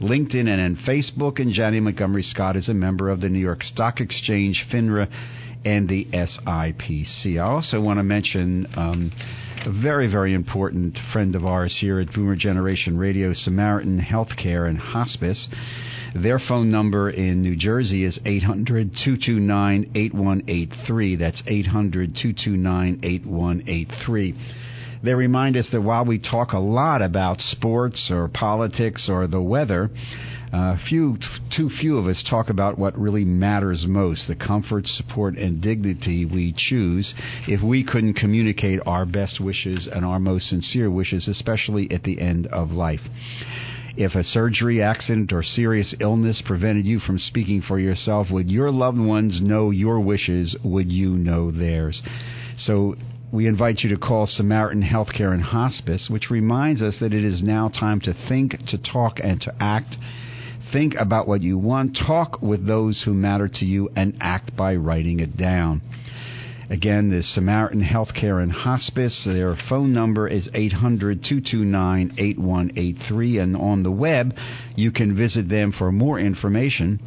[0.00, 1.40] LinkedIn, and on Facebook.
[1.40, 5.08] And Janney Montgomery Scott is a member of the New York Stock Exchange, FINRA,
[5.64, 7.36] and the SIPC.
[7.36, 9.12] I also want to mention um,
[9.64, 14.78] a very, very important friend of ours here at Boomer Generation Radio, Samaritan Healthcare and
[14.78, 15.46] Hospice.
[16.14, 21.16] Their phone number in New Jersey is 800 229 8183.
[21.16, 24.34] That's 800 229 8183.
[25.02, 29.40] They remind us that while we talk a lot about sports or politics or the
[29.40, 29.90] weather,
[30.52, 31.16] uh, few,
[31.56, 36.26] too few of us talk about what really matters most the comfort, support, and dignity
[36.26, 37.14] we choose
[37.48, 42.20] if we couldn't communicate our best wishes and our most sincere wishes, especially at the
[42.20, 43.00] end of life.
[43.96, 48.70] If a surgery, accident, or serious illness prevented you from speaking for yourself, would your
[48.70, 50.56] loved ones know your wishes?
[50.64, 52.00] Would you know theirs?
[52.58, 52.96] So
[53.30, 57.42] we invite you to call Samaritan Healthcare and Hospice, which reminds us that it is
[57.42, 59.94] now time to think, to talk, and to act.
[60.72, 64.74] Think about what you want, talk with those who matter to you, and act by
[64.74, 65.82] writing it down.
[66.72, 69.24] Again, the Samaritan Healthcare and Hospice.
[69.26, 73.38] Their phone number is 800 229 8183.
[73.40, 74.34] And on the web,
[74.74, 76.98] you can visit them for more information.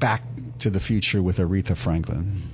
[0.00, 0.22] back
[0.60, 2.47] to the future with Aretha Franklin.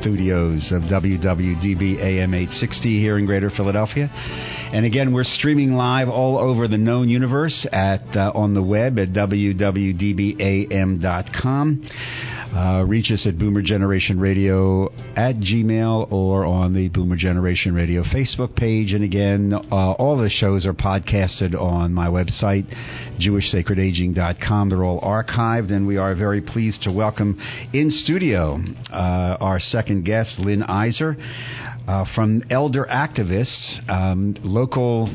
[0.00, 4.08] studios of WWDB AM 860 here in Greater Philadelphia.
[4.08, 8.98] And again, we're streaming live all over the known universe at uh, on the web
[8.98, 9.98] at www.dbam.com.
[12.54, 18.02] Uh, reach us at Boomer Generation Radio at Gmail or on the Boomer Generation Radio
[18.02, 18.92] Facebook page.
[18.92, 22.66] And again, uh, all the shows are podcasted on my website,
[23.20, 24.68] JewishSacredAging.com.
[24.68, 27.38] They're all archived, and we are very pleased to welcome
[27.72, 28.60] in studio
[28.92, 31.16] uh, our second guest, Lynn Iser.
[31.86, 35.08] Uh, from Elder Activists, um, local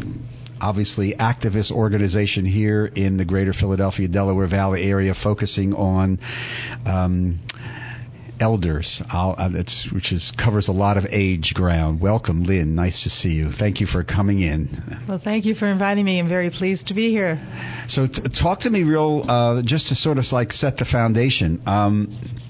[0.61, 6.19] obviously activist organization here in the greater Philadelphia, Delaware Valley area focusing on
[6.85, 7.39] um,
[8.39, 9.49] elders, uh,
[9.91, 12.01] which is, covers a lot of age ground.
[12.01, 12.75] Welcome, Lynn.
[12.75, 13.51] Nice to see you.
[13.57, 15.03] Thank you for coming in.
[15.07, 16.19] Well, thank you for inviting me.
[16.19, 17.39] I'm very pleased to be here.
[17.89, 21.61] So, t- talk to me real, uh, just to sort of like set the foundation.
[21.65, 22.41] Um,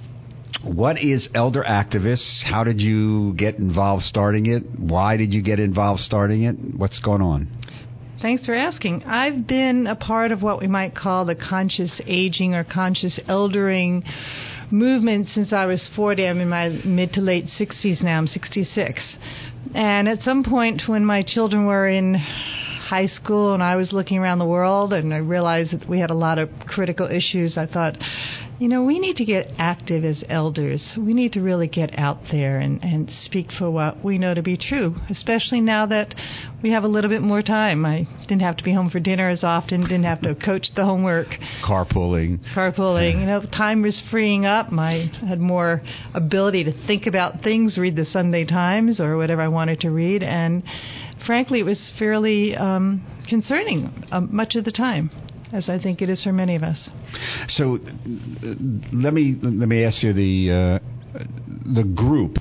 [0.64, 2.44] what is Elder Activists?
[2.44, 4.64] How did you get involved starting it?
[4.80, 6.56] Why did you get involved starting it?
[6.76, 7.55] What's going on?
[8.22, 9.04] Thanks for asking.
[9.04, 14.04] I've been a part of what we might call the conscious aging or conscious eldering
[14.72, 16.26] movement since I was 40.
[16.26, 18.18] I'm in my mid to late 60s now.
[18.18, 19.16] I'm 66.
[19.74, 22.16] And at some point when my children were in
[22.86, 26.12] high school and I was looking around the world and I realized that we had
[26.12, 27.96] a lot of critical issues, I thought,
[28.60, 30.82] you know, we need to get active as elders.
[30.96, 34.42] We need to really get out there and, and speak for what we know to
[34.42, 36.14] be true, especially now that
[36.62, 37.86] we have a little bit more time.
[37.86, 40.86] I didn't have to be home for dinner as often, didn't have to coach the
[40.86, 41.28] homework.
[41.66, 42.40] Carpooling.
[42.56, 43.20] Carpooling.
[43.20, 44.72] You know, time was freeing up.
[44.72, 45.82] I had more
[46.14, 50.24] ability to think about things, read the Sunday Times or whatever I wanted to read.
[50.24, 50.64] And
[51.26, 55.12] frankly, it was fairly um, concerning uh, much of the time
[55.52, 56.90] as I think it is for many of us.
[57.50, 57.80] So, uh,
[58.92, 60.80] let me let me ask you the
[61.14, 61.20] uh,
[61.74, 62.38] the group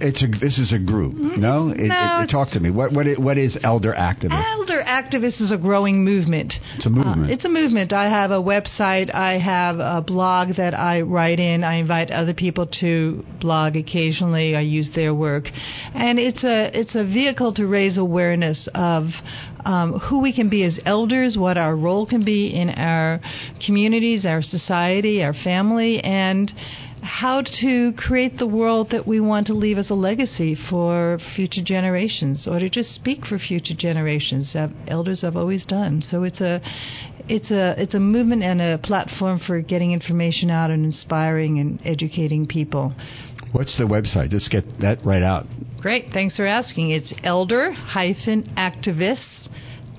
[0.00, 1.14] it's a this is a group.
[1.14, 1.40] Mm-hmm.
[1.40, 2.70] No, it, no it, it, talk to me.
[2.70, 4.44] What what what is Elder Activist?
[4.52, 6.52] Elder Activist is a growing movement.
[6.76, 7.30] It's a movement.
[7.30, 7.92] Uh, it's a movement.
[7.92, 9.14] I have a website.
[9.14, 11.64] I have a blog that I write in.
[11.64, 14.56] I invite other people to blog occasionally.
[14.56, 15.44] I use their work,
[15.94, 19.08] and it's a it's a vehicle to raise awareness of
[19.64, 23.20] um, who we can be as elders, what our role can be in our
[23.64, 26.52] communities, our society, our family, and
[27.02, 31.62] how to create the world that we want to leave as a legacy for future
[31.62, 34.54] generations, or to just speak for future generations.
[34.86, 36.02] Elders have always done.
[36.08, 36.62] So it's a,
[37.28, 41.80] it's a, it's a movement and a platform for getting information out and inspiring and
[41.84, 42.94] educating people.
[43.50, 44.30] What's the website?
[44.30, 45.46] Just get that right out.
[45.80, 46.12] Great.
[46.12, 46.90] Thanks for asking.
[46.90, 49.48] It's elder-activists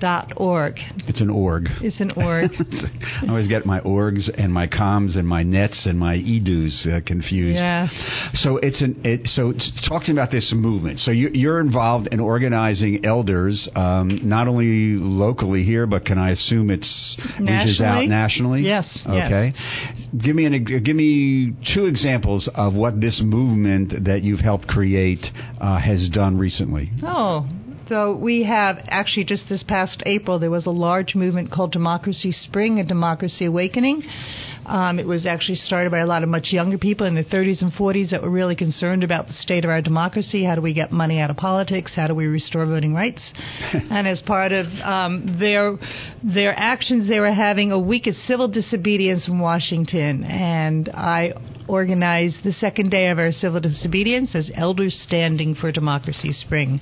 [0.00, 0.74] dot org.
[1.08, 1.68] It's an org.
[1.80, 2.50] It's an org.
[3.22, 7.00] I always get my orgs and my coms and my nets and my edus uh,
[7.06, 7.56] confused.
[7.56, 7.88] Yeah.
[8.34, 9.52] So it's an it, so
[9.88, 11.00] talk to me about this movement.
[11.00, 16.30] So you, are involved in organizing elders, um, not only locally here, but can I
[16.30, 17.52] assume it's nationally?
[17.52, 18.62] reaches out nationally?
[18.62, 18.86] Yes.
[19.06, 19.52] Okay.
[19.54, 20.22] Yes.
[20.24, 25.24] Give me an give me two examples of what this movement that you've helped create
[25.60, 26.90] uh, has done recently.
[27.02, 27.46] Oh,
[27.88, 32.32] so we have actually just this past April there was a large movement called Democracy
[32.32, 34.02] Spring and Democracy Awakening.
[34.66, 37.62] Um, it was actually started by a lot of much younger people in their 30s
[37.62, 40.44] and 40s that were really concerned about the state of our democracy.
[40.44, 41.92] How do we get money out of politics?
[41.94, 43.22] How do we restore voting rights?
[43.72, 45.76] and as part of um, their
[46.22, 51.32] their actions, they were having a week of civil disobedience in Washington, and I
[51.68, 56.80] organized the second day of our civil disobedience as Elders Standing for Democracy Spring.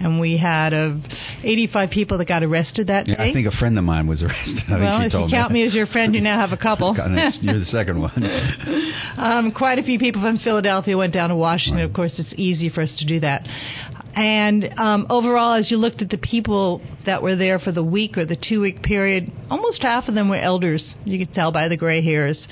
[0.00, 0.94] And we had uh,
[1.42, 3.30] 85 people that got arrested that yeah, day.
[3.30, 4.62] I think a friend of mine was arrested.
[4.68, 5.60] I well, if you count me.
[5.60, 6.94] me as your friend, you now have a couple.
[7.40, 8.12] You're the second one.
[9.16, 11.78] um, quite a few people from Philadelphia went down to Washington.
[11.78, 11.88] Right.
[11.88, 13.46] Of course, it's easy for us to do that.
[14.14, 18.18] And um, overall, as you looked at the people that were there for the week
[18.18, 20.84] or the two week period, almost half of them were elders.
[21.04, 22.46] You could tell by the gray hairs.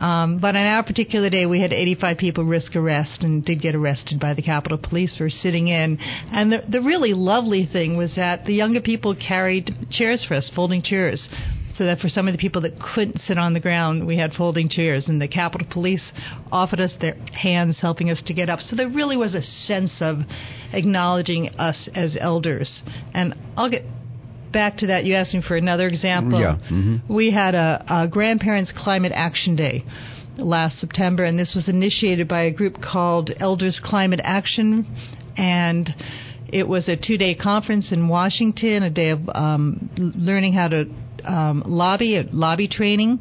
[0.00, 3.74] Um, but on our particular day, we had 85 people risk arrest and did get
[3.74, 5.98] arrested by the Capitol Police for sitting in.
[5.98, 10.50] And the, the really lovely thing was that the younger people carried chairs for us,
[10.54, 11.28] folding chairs.
[11.76, 14.32] So that for some of the people that couldn't sit on the ground, we had
[14.32, 16.12] folding chairs, and the Capitol Police
[16.50, 18.60] offered us their hands, helping us to get up.
[18.60, 20.20] So there really was a sense of
[20.72, 22.82] acknowledging us as elders.
[23.12, 23.82] And I'll get
[24.52, 25.04] back to that.
[25.04, 26.40] You asked me for another example.
[26.40, 26.56] Yeah.
[26.70, 27.02] Mhm.
[27.08, 29.84] We had a, a Grandparents Climate Action Day
[30.38, 34.86] last September, and this was initiated by a group called Elders Climate Action,
[35.36, 35.94] and
[36.48, 40.86] it was a two-day conference in Washington, a day of um, learning how to
[41.26, 43.20] um, lobby, lobby training,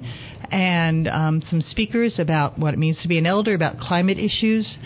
[0.52, 4.78] and um, some speakers about what it means to be an elder, about climate issues.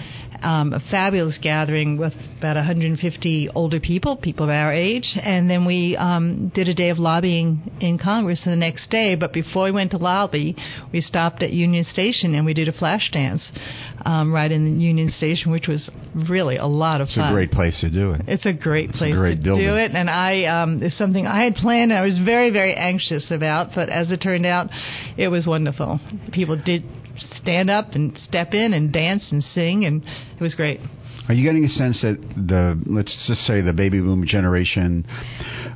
[0.42, 5.66] Um, a fabulous gathering with about 150 older people, people of our age, and then
[5.66, 9.16] we um, did a day of lobbying in Congress the next day.
[9.16, 10.56] But before we went to lobby,
[10.94, 13.42] we stopped at Union Station and we did a flash dance
[14.06, 17.26] um, right in Union Station, which was really a lot of It's fun.
[17.26, 18.22] It's a great place to do it.
[18.28, 19.68] It's a great place great to building.
[19.68, 21.92] do it, and I um, it's something I had planned.
[21.92, 24.68] and I was very, very anxious about, but as it turned out,
[25.18, 26.00] it was wonderful.
[26.32, 26.84] People did
[27.42, 30.80] stand up and step in and dance and sing, and it was great.
[31.28, 35.06] Are you getting a sense that the let's just say the baby boom generation,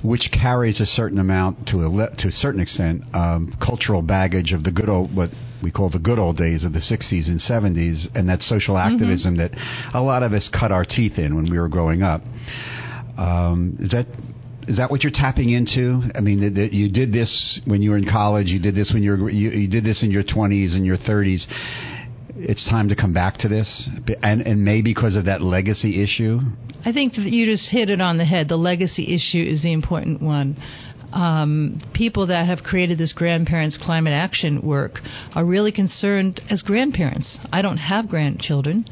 [0.04, 4.52] which carries a certain amount to a le- to a certain extent, um, cultural baggage
[4.52, 5.30] of the good old what
[5.62, 9.38] we call the good old days of the 60s and 70s, and that social activism
[9.38, 9.52] that
[9.94, 12.22] a lot of us cut our teeth in when we were growing up.
[13.18, 14.08] Um, is that
[14.68, 16.02] is that what you're tapping into?
[16.16, 18.48] I mean, that- that you did this when you were in college.
[18.48, 20.98] You did this when you were you, you did this in your 20s and your
[20.98, 21.46] 30s.
[22.36, 23.90] It's time to come back to this,
[24.24, 26.42] and and maybe because of that legacy issue.
[26.86, 28.50] I think that you just hit it on the head.
[28.50, 30.58] The legacy issue is the important one.
[31.14, 35.00] Um, people that have created this grandparents climate action work
[35.36, 37.38] are really concerned as grandparents.
[37.52, 38.86] I don't have grandchildren,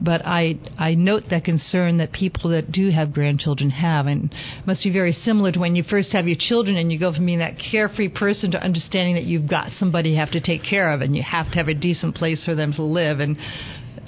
[0.00, 4.32] but I I note that concern that people that do have grandchildren have, and
[4.64, 7.26] must be very similar to when you first have your children and you go from
[7.26, 10.92] being that carefree person to understanding that you've got somebody you have to take care
[10.92, 13.36] of, and you have to have a decent place for them to live, and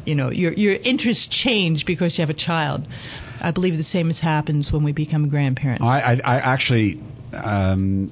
[0.05, 2.87] you know your your interests change because you have a child.
[3.41, 5.83] I believe the same as happens when we become grandparents.
[5.83, 7.03] I, I, I actually
[7.45, 8.11] um,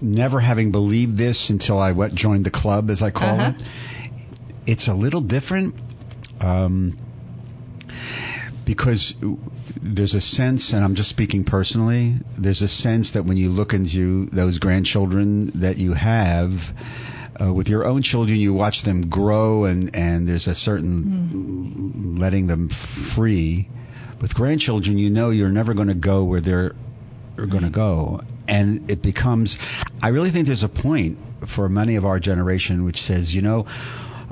[0.00, 3.52] never having believed this until I went, joined the club, as I call Uh-huh.
[3.58, 3.64] it.
[4.66, 5.74] It's a little different
[6.40, 6.98] um,
[8.66, 9.14] because
[9.82, 12.16] there's a sense, and I'm just speaking personally.
[12.38, 16.50] There's a sense that when you look into those grandchildren that you have.
[17.42, 22.46] Uh, with your own children, you watch them grow, and, and there's a certain letting
[22.46, 22.68] them
[23.16, 23.66] free.
[24.20, 26.74] With grandchildren, you know you're never going to go where they're
[27.36, 28.20] going to go.
[28.48, 29.56] And it becomes,
[30.02, 31.18] I really think there's a point
[31.54, 33.66] for many of our generation which says, you know,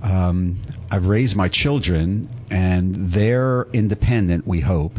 [0.03, 4.93] um, I've raised my children and they're independent, we hope.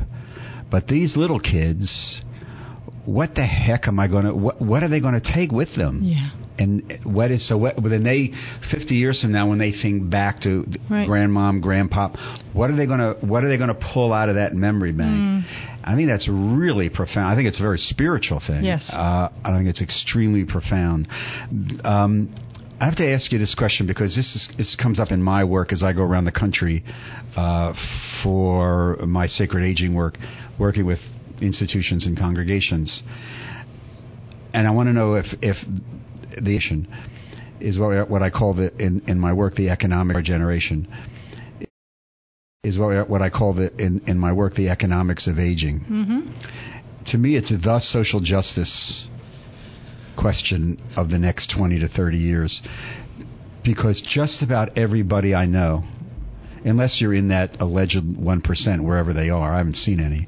[0.71, 2.21] But these little kids,
[3.05, 5.75] what the heck am I going to, what, what are they going to take with
[5.75, 6.03] them?
[6.03, 6.29] Yeah.
[6.59, 7.57] And what is so?
[7.57, 8.31] What, then they,
[8.69, 11.07] fifty years from now, when they think back to Right.
[11.07, 14.35] grandmom, grandpop, what are they going to what are they going to pull out of
[14.35, 15.45] that memory bank?
[15.85, 17.27] I think that's really profound.
[17.31, 18.65] I think it's a very spiritual thing.
[18.65, 18.83] Yes.
[18.91, 21.07] Uh, I think it's extremely profound.
[21.83, 22.35] Um,
[22.81, 25.43] I have to ask you this question because this is, this comes up in my
[25.43, 26.83] work as I go around the country
[27.35, 27.73] uh,
[28.23, 30.17] for my sacred aging work,
[30.57, 30.99] working with
[31.41, 33.01] institutions and congregations.
[34.53, 35.57] And I want to know if if
[36.41, 36.83] the issue
[37.59, 40.87] is what what I call the in, in my work the economic regeneration
[42.63, 45.79] is what what I call the in, in my work the economics of aging.
[45.79, 47.11] Mm-hmm.
[47.11, 49.07] To me, it's a the social justice
[50.17, 52.61] question of the next twenty to thirty years,
[53.63, 55.83] because just about everybody I know,
[56.65, 60.27] unless you're in that alleged one percent wherever they are, I haven't seen any.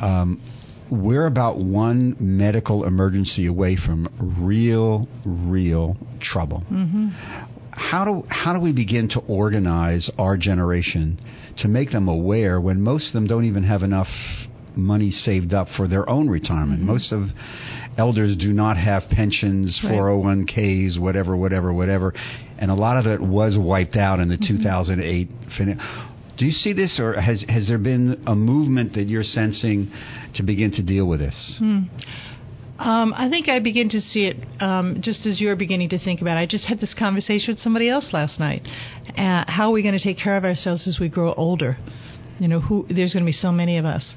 [0.00, 0.42] Um,
[0.90, 4.08] we're about one medical emergency away from
[4.40, 6.64] real, real trouble.
[6.70, 7.08] Mm-hmm.
[7.70, 11.20] How do how do we begin to organize our generation
[11.58, 14.08] to make them aware when most of them don't even have enough
[14.74, 16.80] money saved up for their own retirement?
[16.80, 17.28] Most of
[17.96, 19.92] elders do not have pensions, Right.
[19.92, 22.14] 401ks, whatever, whatever, whatever,
[22.58, 25.28] and a lot of it was wiped out in the 2008.
[25.56, 25.80] Fin-
[26.38, 29.90] do you see this, or has has there been a movement that you're sensing
[30.34, 31.56] to begin to deal with this?
[32.78, 36.20] Um, I think I begin to see it um, just as you're beginning to think
[36.20, 36.40] about it.
[36.40, 38.62] I just had this conversation with somebody else last night.
[39.16, 41.76] Uh, how are we going to take care of ourselves as we grow older?
[42.38, 44.14] You know, who, there's going to be so many of us.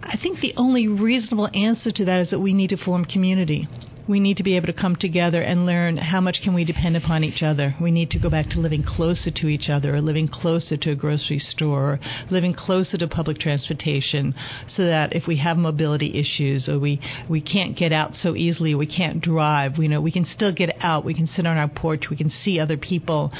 [0.00, 3.66] I think the only reasonable answer to that is that we need to form community.
[4.08, 6.96] We need to be able to come together and learn how much can we depend
[6.96, 7.74] upon each other.
[7.80, 10.90] We need to go back to living closer to each other, or living closer to
[10.90, 12.00] a grocery store, or
[12.30, 14.34] living closer to public transportation,
[14.68, 18.74] so that if we have mobility issues or we we can't get out so easily,
[18.74, 21.04] we can't drive, we know we can still get out.
[21.04, 22.04] We can sit on our porch.
[22.10, 23.32] We can see other people.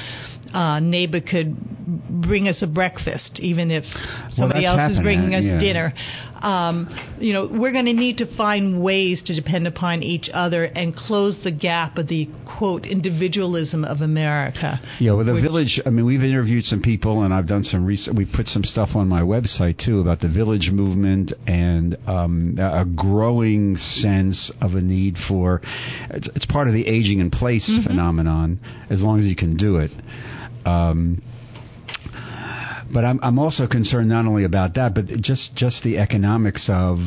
[0.52, 3.84] Uh, neighbor could bring us a breakfast, even if
[4.30, 5.58] somebody that's else is bringing us yeah.
[5.58, 5.92] dinner.
[6.40, 6.88] Um,
[7.18, 10.94] you know, we're going to need to find ways to depend upon each other and
[10.94, 12.28] close the gap of the
[12.58, 14.80] quote individualism of America.
[15.00, 15.80] Yeah, well, the Which- village.
[15.86, 18.14] I mean, we've interviewed some people, and I've done some research.
[18.14, 22.84] We put some stuff on my website too about the village movement and um, a
[22.84, 25.62] growing sense of a need for.
[26.10, 28.60] It's, it's part of the aging in place phenomenon.
[28.90, 29.90] As long as you can do it.
[30.66, 31.22] Um,
[32.92, 36.98] but I'm I'm also concerned not only about that, but just just the economics of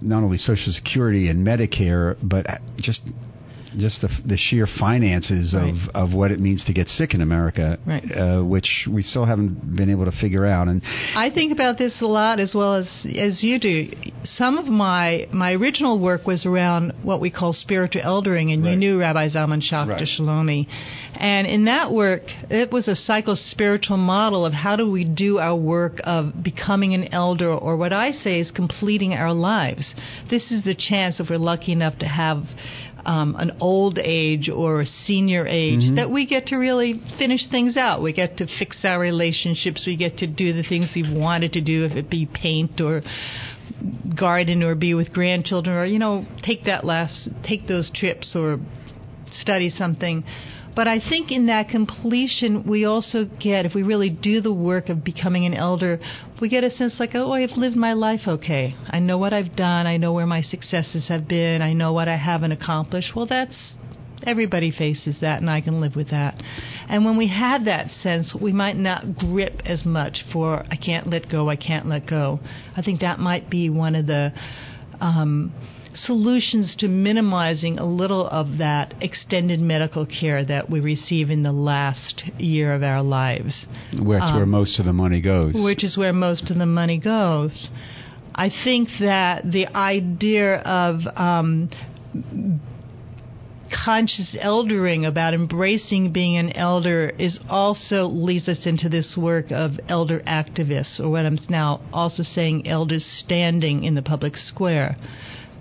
[0.00, 2.46] not only Social Security and Medicare, but
[2.76, 3.00] just
[3.78, 5.74] just the the sheer finances Right.
[5.94, 8.04] of of what it means to get sick in America, Right.
[8.16, 10.68] uh, which we still haven't been able to figure out.
[10.68, 10.82] And
[11.16, 13.90] I think about this a lot as well as as you do.
[14.24, 18.76] Some of my my original work was around what we call spiritual eldering, and you
[18.76, 20.08] knew Rabbi Zalman Schachter Right.
[20.08, 20.66] Shalomi.
[21.16, 25.38] And in that work, it was a psycho spiritual model of how do we do
[25.38, 29.94] our work of becoming an elder, or what I say is completing our lives.
[30.28, 32.44] This is the chance if we're lucky enough to have.
[33.06, 37.76] Um, an old age or a senior age that we get to really finish things
[37.76, 38.00] out.
[38.00, 39.84] We get to fix our relationships.
[39.86, 43.02] We get to do the things we've wanted to do, if it be paint or
[44.18, 48.58] garden or be with grandchildren or you know take that last take those trips or
[49.40, 50.24] study something.
[50.74, 54.88] But I think in that completion, we also get, if we really do the work
[54.88, 56.00] of becoming an elder,
[56.40, 58.74] we get a sense like, oh, I've lived my life okay.
[58.88, 59.86] I know what I've done.
[59.86, 61.62] I know where my successes have been.
[61.62, 63.14] I know what I haven't accomplished.
[63.14, 63.74] Well, that's
[64.26, 66.40] everybody faces that, and I can live with that.
[66.88, 71.08] And when we have that sense, we might not grip as much for I can't
[71.08, 72.40] let go, I can't let go.
[72.76, 74.32] I think that might be one of the
[75.00, 75.52] um,
[75.94, 81.52] solutions to minimizing a little of that extended medical care that we receive in the
[81.52, 83.66] last year of our lives,
[84.00, 85.54] where it's where Um, most of the money goes.
[85.54, 87.68] which is where most of the money goes.
[88.34, 91.70] I think that the idea of um,
[93.84, 99.78] conscious eldering about embracing being an elder is also leads us into this work of
[99.88, 104.96] elder activists or what I'm now also saying elders standing in the public square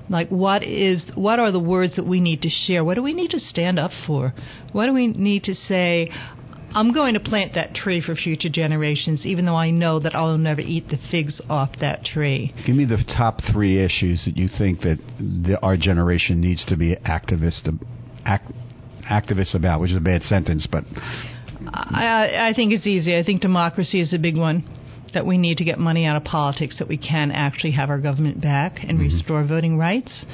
[0.10, 3.14] like what is what are the words that we need to share what do we
[3.14, 4.34] need to stand up for
[4.72, 6.10] what do we need to say
[6.76, 10.38] I'm going to plant that tree for future generations even though I know that I'll
[10.38, 14.50] never eat the figs off that tree Give me the top three issues that you
[14.58, 17.68] think that the, our generation needs to be activist
[18.26, 18.52] act,
[19.10, 20.84] activists about, which is a bad sentence, but
[21.68, 23.18] I, I think it's easy.
[23.18, 24.68] I think democracy is a big one.
[25.14, 28.00] That we need to get money out of politics, that we can actually have our
[28.00, 30.26] government back and restore voting rights.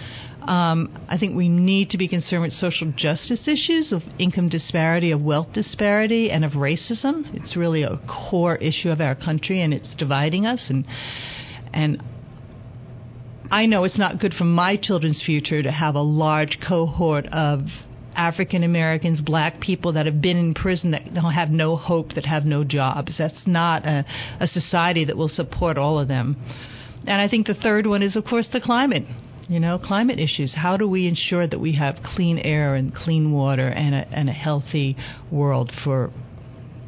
[0.42, 5.12] Um, I think we need to be concerned with social justice issues of income disparity,
[5.12, 7.26] of wealth disparity, and of racism.
[7.36, 10.66] It's really a core issue of our country, and it's dividing us.
[10.70, 10.86] And
[11.74, 12.02] and
[13.52, 17.62] I know it's not good for my children's future to have a large cohort of
[18.20, 21.02] African Americans, black people that have been in prison that
[21.34, 23.16] have no hope, that have no jobs.
[23.18, 24.06] That's not a,
[24.42, 26.36] a society that will support all of them.
[27.08, 29.04] And I think the third one is, of course, the climate.
[29.48, 30.54] You know, climate issues.
[30.54, 34.30] How do we ensure that we have clean air and clean water and a, and
[34.30, 34.98] a healthy
[35.32, 36.12] world for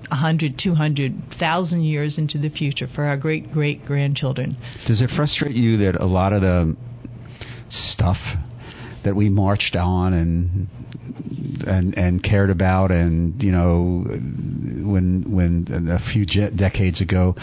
[0.09, 4.57] 100, 200, 1,000 years into the future for our great great grandchildren?
[4.85, 6.75] Does it frustrate you that a lot of the
[7.69, 8.17] stuff
[9.03, 10.67] that we marched on and
[11.67, 17.35] and and cared about and you know when when a few decades ago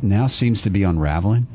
[0.00, 1.46] now seems to be unraveling?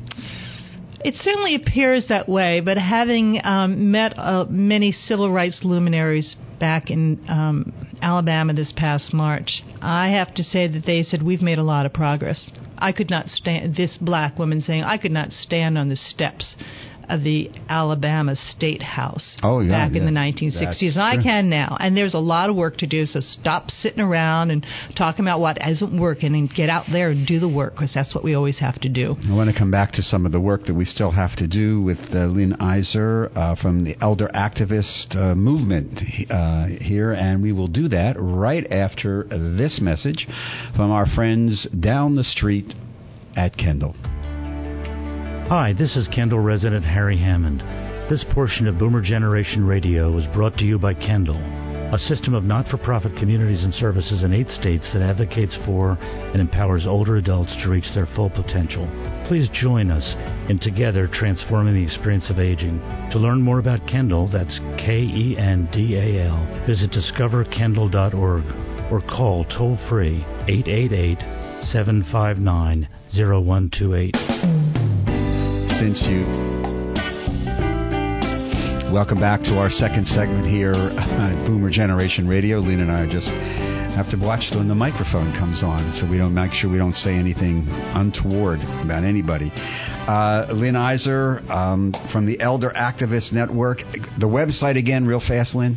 [1.04, 6.90] It certainly appears that way, but having um, met uh, many civil rights luminaries back
[6.90, 7.72] in um,
[8.02, 11.86] Alabama this past March, I have to say that they said we've made a lot
[11.86, 12.50] of progress.
[12.76, 16.56] I could not stand this black woman saying I could not stand on the steps
[17.08, 20.94] of the Alabama State House Oh, yeah, back in the 1960s.
[20.94, 21.76] That's And I can now.
[21.78, 23.06] And there's a lot of work to do.
[23.06, 27.26] So stop sitting around and talking about what isn't working and get out there and
[27.26, 29.16] do the work because that's what we always have to do.
[29.28, 31.46] I want to come back to some of the work that we still have to
[31.46, 35.98] do with uh, Lynn Iser uh, from the Elder Activist uh, Movement
[36.30, 40.26] uh, here, and we will do that right after this message
[40.76, 42.74] from our friends down the street
[43.36, 43.94] at Kendal.
[45.48, 47.60] Hi, this is Kendal resident Harry Hammond.
[48.10, 52.44] This portion of Boomer Generation Radio is brought to you by Kendal, a system of
[52.44, 57.16] not for profit communities and services in eight states that advocates for and empowers older
[57.16, 58.86] adults to reach their full potential.
[59.26, 60.04] Please join us
[60.50, 62.78] in together transforming the experience of aging.
[63.12, 69.00] To learn more about Kendal, that's K E N D A L, visit discoverkendal.org or
[69.00, 71.18] call toll free 888
[71.72, 72.86] 759
[73.16, 74.77] 0128.
[75.78, 76.26] Since you
[78.92, 82.58] Welcome back to our second segment here at Boomer Generation Radio.
[82.58, 86.34] Lena and I just have to watch when the microphone comes on so we don't
[86.34, 89.52] make sure we don't say anything untoward about anybody.
[89.54, 93.78] Uh, Lynn Iser um, from the Elder Activist Network.
[94.18, 95.76] The website again, real fast, Lynn?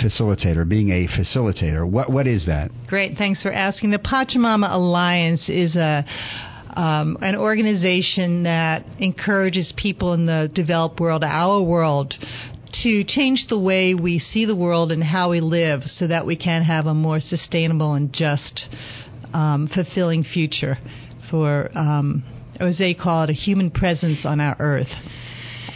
[0.04, 1.90] facilitator, being a facilitator.
[1.90, 2.70] What what is that?
[2.88, 3.92] Great, thanks for asking.
[3.92, 6.06] The Pachamama Alliance is a
[6.78, 12.14] um, an organization that encourages people in the developed world, our world,
[12.84, 16.36] to change the way we see the world and how we live so that we
[16.36, 18.68] can have a more sustainable and just,
[19.34, 20.78] um, fulfilling future
[21.32, 22.24] for, um,
[22.60, 24.92] as they call it, a human presence on our earth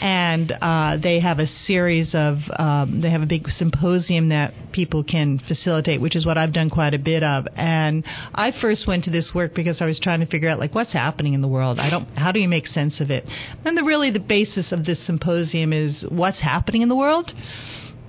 [0.02, 5.04] and uh, they have a series of um, they have a big symposium that people
[5.04, 7.48] can facilitate, which is what I've done quite a bit of.
[7.56, 10.74] And I first went to this work because I was trying to figure out like
[10.74, 11.80] what's happening in the world.
[11.80, 13.26] I don't how do you make sense of it?
[13.64, 17.32] And the really the basis of this symposium is what's happening in the world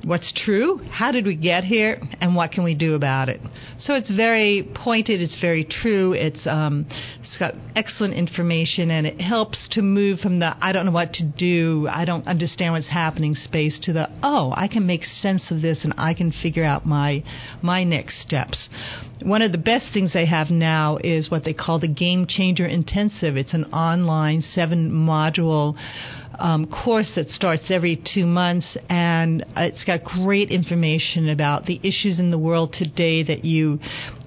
[0.04, 3.40] what's true, how did we get here, and what can we do about it.
[3.78, 6.86] So it's very pointed, it's very true, it's, um,
[7.20, 11.12] it's got excellent information, and it helps to move from the I don't know what
[11.14, 15.50] to do, I don't understand what's happening space to the oh, I can make sense
[15.50, 17.22] of this and I can figure out my
[17.62, 18.68] my next steps.
[19.22, 22.66] One of the best things they have now is what they call the Game Changer
[22.66, 23.36] Intensive.
[23.36, 25.76] It's an online seven module
[26.38, 32.18] um, course that starts every two months, and it's got great information about the issues
[32.18, 33.78] in the world today that you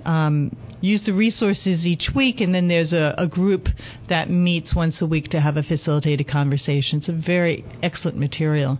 [0.05, 3.67] um, use the resources each week, and then there's a, a, group
[4.07, 6.99] that meets once a week to have a facilitated conversation.
[6.99, 8.77] It's a very excellent material.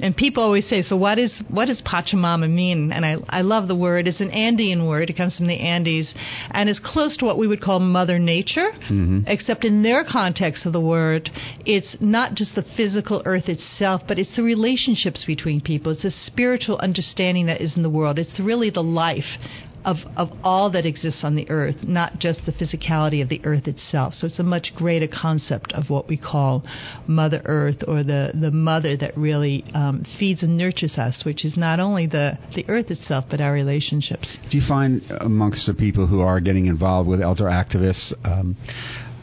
[0.00, 2.90] And people always say, so what is what does Pachamama mean?
[2.90, 4.08] And I, I love the word.
[4.08, 5.10] It's an Andean word.
[5.10, 6.12] It comes from the Andes,
[6.50, 9.20] and is close to what we would call Mother Nature, mm-hmm.
[9.26, 11.30] except in their context of the word,
[11.66, 15.92] it's not just the physical earth itself, but it's the relationships between people.
[15.92, 18.18] It's a spiritual understanding that is in the world.
[18.18, 19.38] It's really the life
[19.84, 23.66] of, of all that exists on the earth, not just the physicality of the earth
[23.66, 24.14] itself.
[24.14, 26.64] So it's a much greater concept of what we call
[27.06, 31.56] Mother Earth or the, the mother that really um, feeds and nurtures us, which is
[31.56, 34.36] not only the, the earth itself, but our relationships.
[34.50, 38.56] Do you find amongst the people who are getting involved with elder activists, um,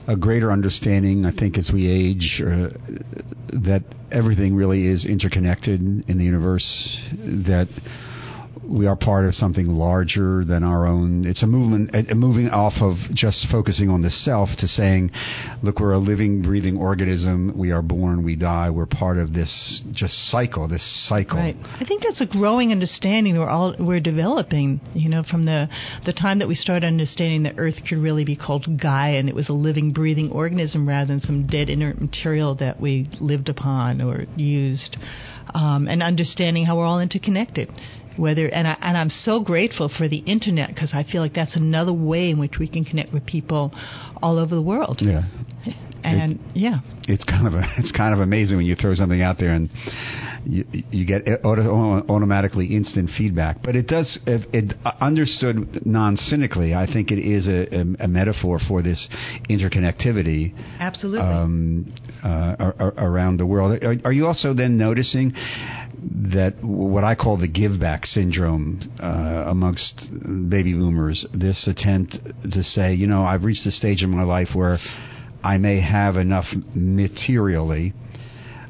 [0.07, 2.69] a greater understanding, I think, as we age, uh,
[3.63, 7.67] that everything really is interconnected in the universe, that
[8.69, 11.25] we are part of something larger than our own.
[11.25, 15.11] It's a movement, a, moving off of just focusing on the self to saying,
[15.63, 17.57] look, we're a living, breathing organism.
[17.57, 18.69] We are born, we die.
[18.69, 21.37] We're part of this just cycle, this cycle.
[21.37, 21.57] Right.
[21.63, 24.81] I think that's a growing understanding we're all we're developing.
[24.93, 25.67] You know, from the
[26.05, 29.35] the time that we started understanding that Earth could really be called Gaia, and it
[29.35, 34.01] was a living, breathing organism rather than some dead inert material that we lived upon
[34.01, 34.97] or used.
[35.51, 37.71] Um, and understanding how we're all interconnected
[38.19, 41.55] whether and I and I'm so grateful for the internet because I feel like that's
[41.55, 43.71] another way in which we can connect with people
[44.21, 44.99] all over the world.
[45.01, 45.23] Yeah.
[46.03, 49.21] And it, yeah, it's kind of a, it's kind of amazing when you throw something
[49.21, 49.69] out there and
[50.45, 53.61] you, you get auto, automatically instant feedback.
[53.63, 56.73] But it does, it, it understood non cynically.
[56.73, 59.07] I think it is a, a, a, metaphor for this
[59.49, 60.53] interconnectivity.
[60.79, 61.27] Absolutely.
[61.27, 61.93] Um,
[62.23, 62.55] uh,
[62.97, 63.81] around the world.
[63.83, 65.33] Are, are, you also then noticing
[66.33, 69.05] that what I call the give back syndrome uh,
[69.49, 70.09] amongst
[70.49, 72.17] baby boomers, this attempt
[72.51, 74.77] to say, you know, I've reached a stage in my life where
[75.43, 77.93] I may have enough materially,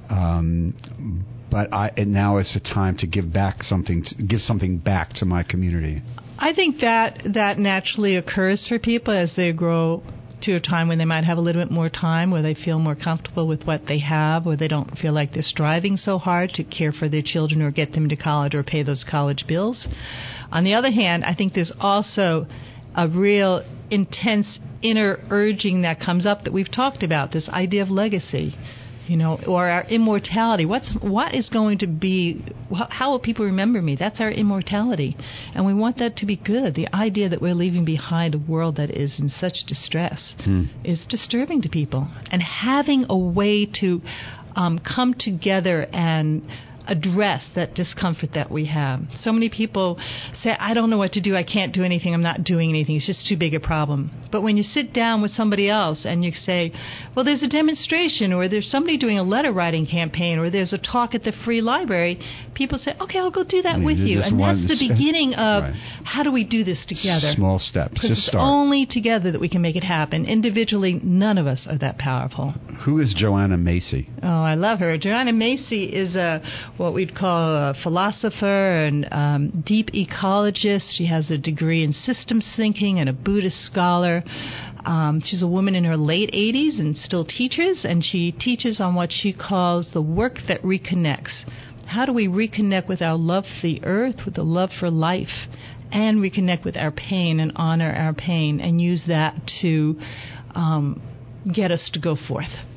[0.09, 5.25] um, but I, now it's the time to give back something, give something back to
[5.25, 6.01] my community.
[6.37, 10.03] I think that that naturally occurs for people as they grow
[10.43, 12.79] to a time when they might have a little bit more time, where they feel
[12.79, 16.51] more comfortable with what they have, where they don't feel like they're striving so hard
[16.53, 19.87] to care for their children or get them to college or pay those college bills.
[20.51, 22.47] On the other hand, I think there's also
[22.95, 27.89] a real intense inner urging that comes up that we've talked about this idea of
[27.89, 28.55] legacy
[29.09, 30.65] you know, or our immortality.
[30.65, 32.45] What's what is going to be?
[32.89, 33.95] How will people remember me?
[33.95, 35.17] That's our immortality,
[35.55, 36.75] and we want that to be good.
[36.75, 40.65] The idea that we're leaving behind a world that is in such distress Hmm.
[40.83, 44.01] is disturbing to people, and having a way to
[44.55, 46.43] um, come together and
[46.89, 49.01] address that discomfort that we have.
[49.21, 49.99] So many people
[50.43, 51.35] say, I don't know what to do.
[51.35, 52.13] I can't do anything.
[52.13, 52.95] I'm not doing anything.
[52.95, 54.11] It's just too big a problem.
[54.31, 56.71] But when you sit down with somebody else and you say,
[57.15, 60.77] well, there's a demonstration or there's somebody doing a letter writing campaign or there's a
[60.77, 62.19] talk at the free library,
[62.55, 64.21] people say, okay, I'll go do that Yeah, with you.
[64.21, 65.73] And that's the beginning of Right.
[66.03, 67.33] how do we do this together?
[67.35, 67.93] Small steps.
[67.93, 68.43] Because Just it's start.
[68.43, 70.25] only together that we can make it happen.
[70.25, 72.53] Individually, none of us are that powerful.
[72.85, 74.09] Who is Joanna Macy?
[74.23, 74.97] Oh, I love her.
[74.97, 76.41] Joanna Macy is a
[76.79, 80.95] what we'd call a philosopher and um, deep ecologist.
[80.95, 84.23] She has a degree in systems thinking and a Buddhist scholar.
[84.85, 88.95] Um, she's a woman in her late 80s and still teaches, and she teaches on
[88.95, 91.43] what she calls the work that reconnects.
[91.85, 95.49] How do we reconnect with our love for the earth, with the love for life,
[95.91, 99.99] and reconnect with our pain and honor our pain and use that to
[100.55, 101.01] um,
[101.53, 102.68] get us to go forth?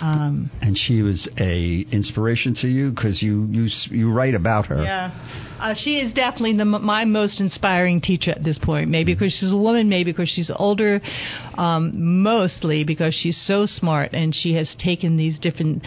[0.00, 4.82] Um, And she was a inspiration to you because you, you you write about her.
[4.82, 5.10] Yeah.
[5.60, 8.88] Uh, she is definitely the, my most inspiring teacher at this point.
[8.88, 11.00] Maybe because she's a woman, maybe because she's older,
[11.58, 15.84] um, mostly because she's so smart and she has taken these different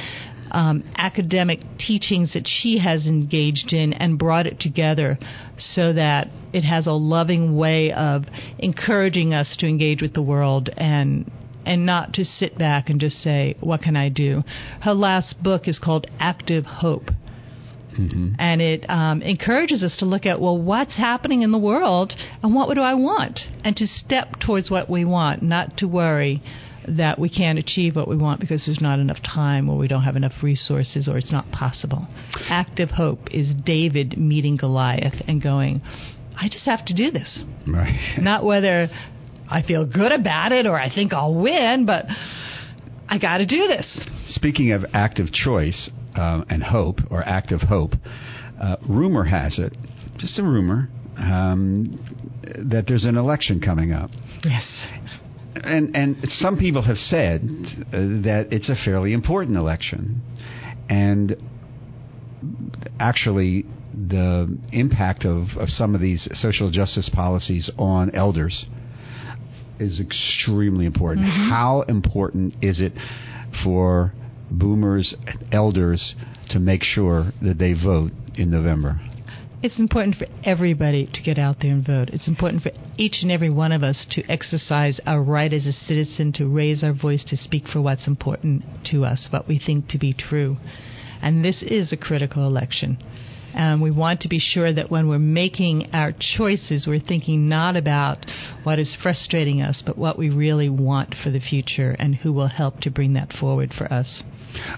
[0.52, 5.18] um, academic teachings that she has engaged in and brought it together
[5.58, 8.26] so that it has a loving way of
[8.60, 11.32] encouraging us to engage with the world and
[11.66, 14.44] and not to sit back and just say, What can I do?
[14.82, 17.10] Her last book is called Active Hope.
[17.96, 22.56] And it um, encourages us to look at, well, what's happening in the world and
[22.56, 23.40] what do I want?
[23.64, 26.42] And to step towards what we want, not to worry
[26.88, 30.02] that we can't achieve what we want because there's not enough time or we don't
[30.04, 32.08] have enough resources or it's not possible.
[32.50, 35.82] Active hope is David meeting Goliath and going,
[36.36, 38.18] I just have to do this Right.
[38.20, 38.90] not whether
[39.54, 42.06] I feel good about it or I think I'll win, but
[43.08, 44.00] I got to do this.
[44.30, 47.94] Speaking of active choice uh, and hope, or active hope,
[48.60, 49.78] uh, rumor has it,
[50.18, 52.00] just a rumor, um,
[52.72, 54.10] that there's an election coming up.
[54.44, 54.64] Yes.
[55.56, 60.20] And, and some people have said uh, that it's a fairly important election.
[60.90, 61.36] And
[63.00, 68.66] actually, the impact of, of some of these social justice policies on elders
[69.84, 71.28] is extremely important.
[71.28, 71.50] Mm-hmm.
[71.50, 72.94] How important is it
[73.64, 74.14] for
[74.50, 76.16] boomers and elders
[76.50, 79.00] to make sure that they vote in November?
[79.64, 82.10] It's important for everybody to get out there and vote.
[82.10, 85.72] It's important for each and every one of us to exercise our right as a
[85.72, 89.88] citizen to raise our voice to speak for what's important to us, what we think
[89.90, 90.58] to be true.
[91.22, 92.98] And this is a critical election.
[93.54, 97.76] And we want to be sure that when we're making our choices, we're thinking not
[97.76, 98.26] about
[98.64, 102.48] what is frustrating us, but what we really want for the future and who will
[102.48, 104.24] help to bring that forward for us.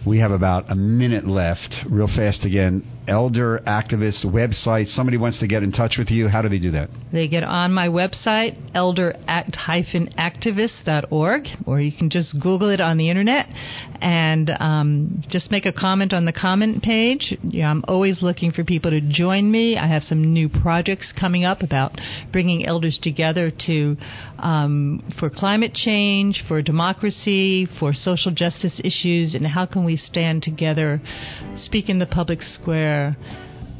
[0.05, 1.75] We have about a minute left.
[1.89, 2.94] Real fast again.
[3.07, 4.87] Elder activist website.
[4.89, 6.27] Somebody wants to get in touch with you.
[6.27, 6.89] How do they do that?
[7.11, 13.47] They get on my website, elderact-activist.org, or you can just Google it on the internet
[14.01, 17.37] and um, just make a comment on the comment page.
[17.43, 19.77] Yeah, I'm always looking for people to join me.
[19.77, 21.99] I have some new projects coming up about
[22.31, 23.97] bringing elders together to
[24.39, 30.43] um, for climate change, for democracy, for social justice issues, and how can we stand
[30.43, 31.01] together,
[31.57, 32.94] speak in the public square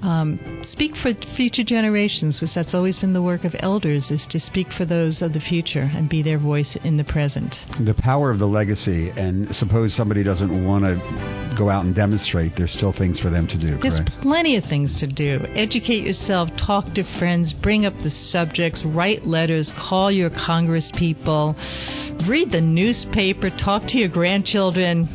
[0.05, 4.39] um, speak for future generations, because that's always been the work of elders, is to
[4.39, 7.55] speak for those of the future and be their voice in the present.
[7.84, 12.51] The power of the legacy, and suppose somebody doesn't want to go out and demonstrate,
[12.55, 14.11] there's still things for them to do, There's correct?
[14.22, 15.39] plenty of things to do.
[15.55, 21.55] Educate yourself, talk to friends, bring up the subjects, write letters, call your congress people,
[22.28, 25.09] read the newspaper, talk to your grandchildren.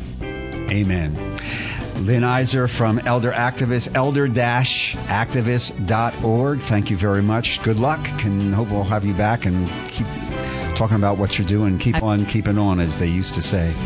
[0.69, 1.69] Amen.
[1.97, 6.59] Lynn Iser from Elder Activist, elder-activist.org.
[6.69, 7.47] Thank you very much.
[7.63, 10.07] Good luck, and hope we'll have you back and keep
[10.77, 11.77] talking about what you're doing.
[11.79, 13.73] Keep on keeping on, as they used to say.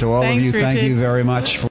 [0.00, 0.86] To all of you, thank Richard.
[0.86, 1.44] you very much.
[1.60, 1.68] For